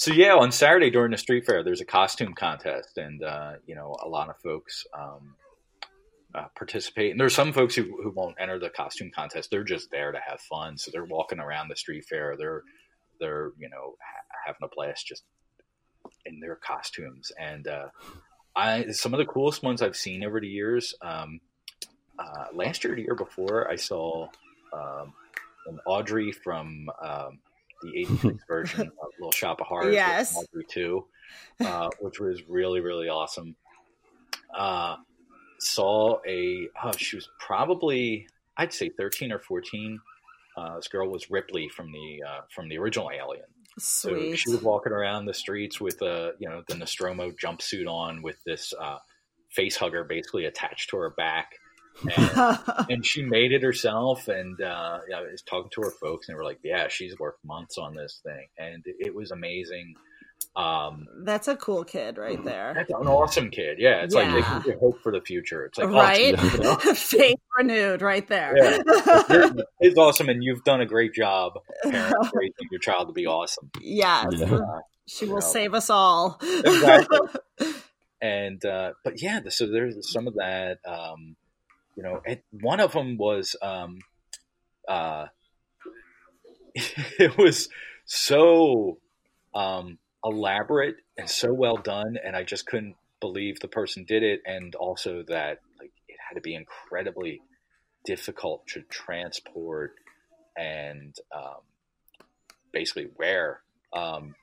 So 0.00 0.14
yeah, 0.14 0.34
on 0.34 0.50
Saturday 0.50 0.88
during 0.88 1.10
the 1.10 1.18
street 1.18 1.44
fair, 1.44 1.62
there's 1.62 1.82
a 1.82 1.84
costume 1.84 2.32
contest, 2.32 2.96
and 2.96 3.22
uh, 3.22 3.56
you 3.66 3.74
know 3.74 3.94
a 4.02 4.08
lot 4.08 4.30
of 4.30 4.38
folks 4.38 4.86
um, 4.98 5.34
uh, 6.34 6.46
participate. 6.56 7.10
And 7.10 7.20
there's 7.20 7.34
some 7.34 7.52
folks 7.52 7.74
who, 7.74 7.82
who 8.02 8.10
won't 8.10 8.36
enter 8.40 8.58
the 8.58 8.70
costume 8.70 9.10
contest; 9.14 9.50
they're 9.50 9.62
just 9.62 9.90
there 9.90 10.10
to 10.10 10.18
have 10.26 10.40
fun. 10.40 10.78
So 10.78 10.90
they're 10.90 11.04
walking 11.04 11.38
around 11.38 11.68
the 11.68 11.76
street 11.76 12.06
fair. 12.08 12.34
They're 12.38 12.62
they're 13.18 13.52
you 13.58 13.68
know 13.68 13.96
ha- 14.00 14.38
having 14.46 14.62
a 14.62 14.74
blast 14.74 15.06
just 15.06 15.22
in 16.24 16.40
their 16.40 16.56
costumes. 16.56 17.30
And 17.38 17.68
uh, 17.68 17.88
I 18.56 18.92
some 18.92 19.12
of 19.12 19.18
the 19.18 19.26
coolest 19.26 19.62
ones 19.62 19.82
I've 19.82 19.96
seen 19.96 20.24
over 20.24 20.40
the 20.40 20.48
years. 20.48 20.94
Um, 21.02 21.40
uh, 22.20 22.46
last 22.52 22.84
year, 22.84 22.94
the 22.94 23.02
year 23.02 23.14
before, 23.14 23.70
I 23.70 23.76
saw 23.76 24.28
um, 24.72 25.12
an 25.66 25.80
Audrey 25.86 26.32
from 26.32 26.90
um, 27.02 27.38
the 27.82 27.96
'86 28.00 28.44
version 28.46 28.80
of 28.82 29.08
Little 29.18 29.32
Shop 29.32 29.60
of 29.60 29.66
Horrors. 29.66 29.94
Yes. 29.94 30.36
Audrey 30.36 30.64
Two, 30.68 31.06
uh, 31.60 31.88
which 32.00 32.20
was 32.20 32.42
really 32.48 32.80
really 32.80 33.08
awesome. 33.08 33.56
Uh, 34.56 34.96
saw 35.58 36.18
a 36.26 36.68
oh, 36.82 36.92
she 36.96 37.16
was 37.16 37.28
probably 37.38 38.26
I'd 38.56 38.72
say 38.72 38.90
13 38.90 39.32
or 39.32 39.38
14. 39.38 39.98
Uh, 40.56 40.76
this 40.76 40.88
girl 40.88 41.08
was 41.08 41.30
Ripley 41.30 41.68
from 41.68 41.92
the 41.92 42.22
uh, 42.26 42.40
from 42.54 42.68
the 42.68 42.76
original 42.78 43.10
Alien. 43.10 43.46
So 43.78 44.34
she 44.34 44.50
was 44.50 44.62
walking 44.62 44.92
around 44.92 45.26
the 45.26 45.34
streets 45.34 45.80
with 45.80 46.02
a 46.02 46.32
you 46.38 46.48
know 46.48 46.62
the 46.68 46.76
Nostromo 46.76 47.30
jumpsuit 47.30 47.88
on 47.88 48.20
with 48.20 48.36
this 48.44 48.74
uh, 48.78 48.98
face 49.50 49.76
hugger 49.76 50.04
basically 50.04 50.44
attached 50.44 50.90
to 50.90 50.98
her 50.98 51.10
back. 51.10 51.52
And, 52.16 52.58
and 52.88 53.06
she 53.06 53.22
made 53.22 53.52
it 53.52 53.62
herself 53.62 54.28
and 54.28 54.60
uh, 54.60 55.00
yeah, 55.08 55.18
I 55.18 55.22
was 55.22 55.42
talking 55.42 55.70
to 55.74 55.82
her 55.82 55.90
folks 55.90 56.28
and 56.28 56.34
they 56.34 56.38
were 56.38 56.44
like, 56.44 56.60
yeah, 56.64 56.88
she's 56.88 57.18
worked 57.18 57.44
months 57.44 57.76
on 57.78 57.94
this 57.94 58.20
thing. 58.24 58.46
And 58.58 58.82
it 58.86 59.14
was 59.14 59.30
amazing. 59.30 59.94
Um, 60.56 61.06
That's 61.24 61.46
a 61.48 61.54
cool 61.56 61.84
kid 61.84 62.16
right 62.18 62.42
there. 62.42 62.72
that's 62.74 62.90
an 62.90 63.06
awesome 63.06 63.50
kid. 63.50 63.76
Yeah. 63.78 64.02
It's 64.02 64.14
like, 64.14 64.26
Yeah. 64.28 64.58
it 64.60 64.64
gives 64.64 64.80
hope 64.80 65.02
for 65.02 65.12
the 65.12 65.20
future. 65.20 65.66
It's 65.66 65.78
like, 65.78 65.88
oh, 65.88 65.92
right? 65.92 66.42
you 66.54 66.58
know? 66.58 66.76
Faith 66.94 67.38
renewed 67.58 68.02
right 68.02 68.26
there. 68.26 68.54
Yeah. 68.56 68.78
You're- 69.30 69.62
it's 69.80 69.96
awesome, 69.98 70.28
and 70.28 70.42
you've 70.42 70.64
done 70.64 70.80
a 70.80 70.86
great 70.86 71.12
job 71.14 71.52
parent, 71.84 72.14
raising 72.34 72.54
your 72.70 72.80
child 72.80 73.08
to 73.08 73.12
be 73.12 73.26
awesome. 73.26 73.70
yes. 73.80 74.26
Yeah. 74.32 74.46
Uh, 74.56 74.80
She 75.06 75.26
will 75.26 75.34
know. 75.34 75.40
save 75.40 75.74
us 75.74 75.88
all. 75.90 76.38
Exactly. 76.42 77.18
and 78.20 78.64
uh, 78.64 78.92
but 79.04 79.22
yeah, 79.22 79.40
so 79.50 79.66
there's 79.70 80.10
some 80.10 80.26
of 80.26 80.34
that. 80.34 80.78
Um, 80.86 81.36
you 81.96 82.02
know, 82.02 82.20
and 82.26 82.40
one 82.50 82.80
of 82.80 82.92
them 82.92 83.16
was 83.16 83.56
um, 83.62 83.98
uh, 84.88 85.26
it 86.74 87.36
was 87.36 87.68
so 88.04 88.98
um, 89.54 89.98
elaborate 90.24 90.96
and 91.16 91.28
so 91.28 91.52
well 91.52 91.76
done, 91.76 92.16
and 92.24 92.36
I 92.36 92.42
just 92.42 92.66
couldn't 92.66 92.96
believe 93.20 93.60
the 93.60 93.68
person 93.68 94.04
did 94.04 94.22
it, 94.22 94.40
and 94.44 94.74
also 94.74 95.22
that 95.28 95.60
like 95.78 95.92
it 96.08 96.16
had 96.28 96.36
to 96.36 96.40
be 96.40 96.54
incredibly 96.54 97.40
difficult 98.04 98.66
to 98.68 98.82
transport 98.82 99.94
and 100.56 101.14
um, 101.34 101.60
basically 102.72 103.08
wear. 103.18 103.60
Um, 103.92 104.34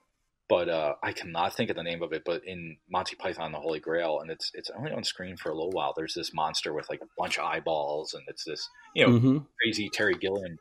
but 0.49 0.69
uh, 0.69 0.95
I 1.03 1.11
cannot 1.13 1.53
think 1.55 1.69
of 1.69 1.75
the 1.75 1.83
name 1.83 2.01
of 2.01 2.13
it. 2.13 2.23
But 2.25 2.43
in 2.45 2.77
Monty 2.89 3.15
Python 3.15 3.47
and 3.47 3.55
the 3.55 3.59
Holy 3.59 3.79
Grail, 3.79 4.19
and 4.21 4.31
it's 4.31 4.51
it's 4.53 4.69
only 4.69 4.91
on 4.91 5.03
screen 5.03 5.37
for 5.37 5.49
a 5.49 5.55
little 5.55 5.71
while. 5.71 5.93
There's 5.95 6.13
this 6.13 6.33
monster 6.33 6.73
with 6.73 6.89
like 6.89 7.01
a 7.01 7.09
bunch 7.17 7.37
of 7.37 7.45
eyeballs, 7.45 8.13
and 8.13 8.23
it's 8.27 8.45
this 8.45 8.67
you 8.95 9.05
know 9.05 9.13
Mhm. 9.13 9.45
crazy 9.61 9.89
Terry 9.89 10.15
Gilliam 10.15 10.57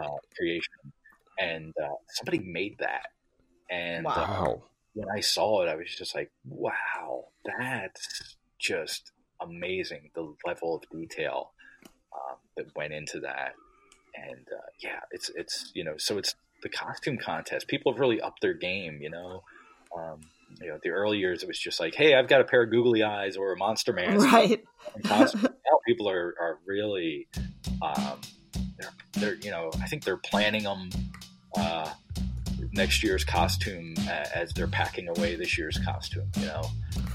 uh, 0.00 0.18
creation, 0.36 0.92
and 1.38 1.74
uh, 1.82 1.94
somebody 2.08 2.38
made 2.40 2.76
that. 2.80 3.06
And 3.70 4.16
uh, 4.16 4.26
Wow. 4.46 4.64
when 4.94 5.08
I 5.16 5.20
saw 5.20 5.62
it, 5.62 5.68
I 5.68 5.76
was 5.76 5.94
just 5.94 6.14
like, 6.14 6.30
"Wow, 6.44 7.26
that's 7.44 8.36
just 8.58 9.12
amazing!" 9.40 10.10
The 10.14 10.34
level 10.46 10.76
of 10.76 10.84
detail 10.90 11.52
um, 12.14 12.38
that 12.56 12.74
went 12.76 12.92
into 12.94 13.20
that, 13.20 13.54
and 14.14 14.46
uh, 14.52 14.66
yeah, 14.82 15.00
it's 15.10 15.30
it's 15.34 15.72
you 15.74 15.84
know, 15.84 15.96
so 15.98 16.18
it's 16.18 16.34
the 16.66 16.76
costume 16.76 17.16
contest. 17.18 17.68
People 17.68 17.92
have 17.92 18.00
really 18.00 18.20
upped 18.20 18.40
their 18.42 18.54
game. 18.54 18.98
You 19.00 19.10
know, 19.10 19.42
um, 19.96 20.20
you 20.60 20.68
know, 20.68 20.78
the 20.82 20.90
early 20.90 21.18
years 21.18 21.42
it 21.42 21.46
was 21.48 21.58
just 21.58 21.78
like, 21.80 21.94
"Hey, 21.94 22.14
I've 22.14 22.28
got 22.28 22.40
a 22.40 22.44
pair 22.44 22.62
of 22.62 22.70
googly 22.70 23.02
eyes 23.02 23.36
or 23.36 23.52
a 23.52 23.56
monster 23.56 23.92
mask." 23.92 24.24
right. 24.32 24.64
now 25.04 25.26
people 25.86 26.08
are, 26.08 26.34
are 26.40 26.58
really 26.66 27.28
um, 27.82 28.20
they're, 28.78 28.90
they're 29.12 29.34
you 29.36 29.50
know 29.50 29.70
I 29.80 29.86
think 29.86 30.04
they're 30.04 30.16
planning 30.16 30.64
them 30.64 30.90
uh, 31.56 31.90
next 32.72 33.02
year's 33.02 33.24
costume 33.24 33.94
as 34.34 34.52
they're 34.52 34.66
packing 34.66 35.08
away 35.08 35.36
this 35.36 35.56
year's 35.56 35.78
costume. 35.84 36.30
You 36.38 36.46
know, 36.46 36.62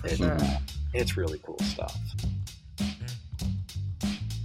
it, 0.04 0.18
Sure. 0.18 0.38
it's 0.94 1.18
really 1.18 1.40
cool 1.44 1.60
stuff. 1.60 1.98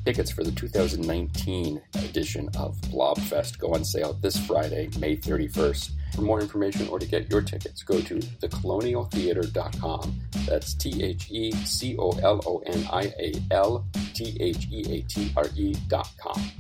Tickets 0.07 0.31
for 0.31 0.45
the 0.45 0.53
2019 0.53 1.83
edition 1.97 2.49
of 2.57 2.77
Blobfest 2.93 3.59
go 3.59 3.75
on 3.75 3.85
sale 3.85 4.13
this 4.23 4.39
Friday, 4.47 4.89
May 5.01 5.17
31st. 5.17 5.91
For 6.15 6.21
more 6.21 6.41
information 6.41 6.87
or 6.87 7.01
to 7.01 7.07
get 7.07 7.29
your 7.29 7.43
tickets, 7.43 7.83
go 7.83 8.01
to 8.01 8.15
thecolonialtheatre.com. 8.15 10.21
That's 10.47 10.75
T 10.75 11.03
H 11.03 11.27
E 11.33 11.51
C 11.51 11.97
O 11.99 12.11
L 12.23 12.41
O 12.47 12.63
N 12.67 12.87
I 12.93 13.13
A 13.19 13.33
L 13.51 13.85
T 14.15 14.37
H 14.39 14.69
E 14.71 14.85
A 14.89 15.03
T 15.03 15.33
R 15.37 15.47
E.com. 15.57 16.53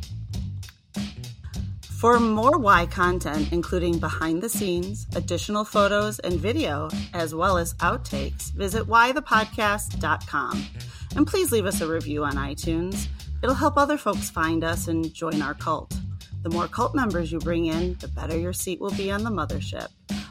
For 2.00 2.18
more 2.18 2.59
Y 2.59 2.87
content, 2.87 3.52
including 3.52 4.00
behind 4.00 4.42
the 4.42 4.48
scenes, 4.48 5.06
additional 5.14 5.64
photos, 5.64 6.18
and 6.18 6.35
video, 6.35 6.88
as 7.14 7.32
well 7.32 7.59
as 7.59 7.74
outtakes, 7.74 8.50
visit 8.50 8.88
whythepodcast.com. 8.88 10.66
And 11.14 11.26
please 11.28 11.52
leave 11.52 11.64
us 11.64 11.80
a 11.80 11.87
review 11.87 12.24
on 12.24 12.35
iTunes. 12.35 13.06
It'll 13.42 13.55
help 13.55 13.77
other 13.77 13.99
folks 13.99 14.31
find 14.31 14.64
us 14.64 14.88
and 14.88 15.12
join 15.12 15.42
our 15.42 15.55
cult. 15.55 15.94
The 16.42 16.51
more 16.51 16.68
cult 16.68 16.94
members 16.94 17.33
you 17.33 17.38
bring 17.38 17.66
in, 17.66 17.94
the 17.94 18.09
better 18.09 18.38
your 18.38 18.53
seat 18.53 18.81
will 18.81 18.92
be 18.92 19.11
on 19.11 19.25
the 19.25 19.31
mothership. 19.31 19.88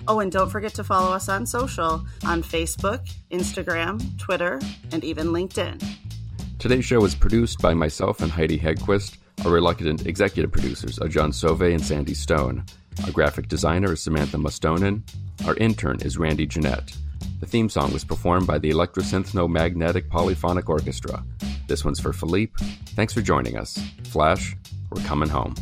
Oh, 0.07 0.19
and 0.19 0.31
don't 0.31 0.49
forget 0.49 0.73
to 0.75 0.83
follow 0.83 1.13
us 1.13 1.29
on 1.29 1.45
social 1.45 2.05
on 2.25 2.43
Facebook, 2.43 3.01
Instagram, 3.31 4.17
Twitter, 4.17 4.59
and 4.91 5.03
even 5.03 5.27
LinkedIn. 5.27 5.83
Today's 6.59 6.85
show 6.85 6.99
was 6.99 7.15
produced 7.15 7.61
by 7.61 7.73
myself 7.73 8.21
and 8.21 8.31
Heidi 8.31 8.57
Hegquist. 8.57 9.17
Our 9.43 9.51
reluctant 9.51 10.05
executive 10.05 10.51
producers 10.51 10.99
are 10.99 11.07
John 11.07 11.31
Sove 11.31 11.73
and 11.73 11.83
Sandy 11.83 12.13
Stone. 12.13 12.63
Our 13.03 13.11
graphic 13.11 13.47
designer 13.47 13.93
is 13.93 14.01
Samantha 14.01 14.37
Mustonen. 14.37 15.01
Our 15.45 15.55
intern 15.57 16.01
is 16.01 16.17
Randy 16.17 16.45
Jeanette. 16.45 16.95
The 17.39 17.45
theme 17.45 17.69
song 17.69 17.93
was 17.93 18.03
performed 18.03 18.47
by 18.47 18.57
the 18.57 18.69
Electrosynthno 18.71 19.49
Magnetic 19.49 20.09
Polyphonic 20.09 20.69
Orchestra. 20.69 21.23
This 21.67 21.83
one's 21.83 21.99
for 21.99 22.13
Philippe. 22.13 22.53
Thanks 22.95 23.13
for 23.13 23.21
joining 23.21 23.57
us. 23.57 23.77
Flash, 24.05 24.55
we're 24.89 25.03
coming 25.03 25.29
home. 25.29 25.55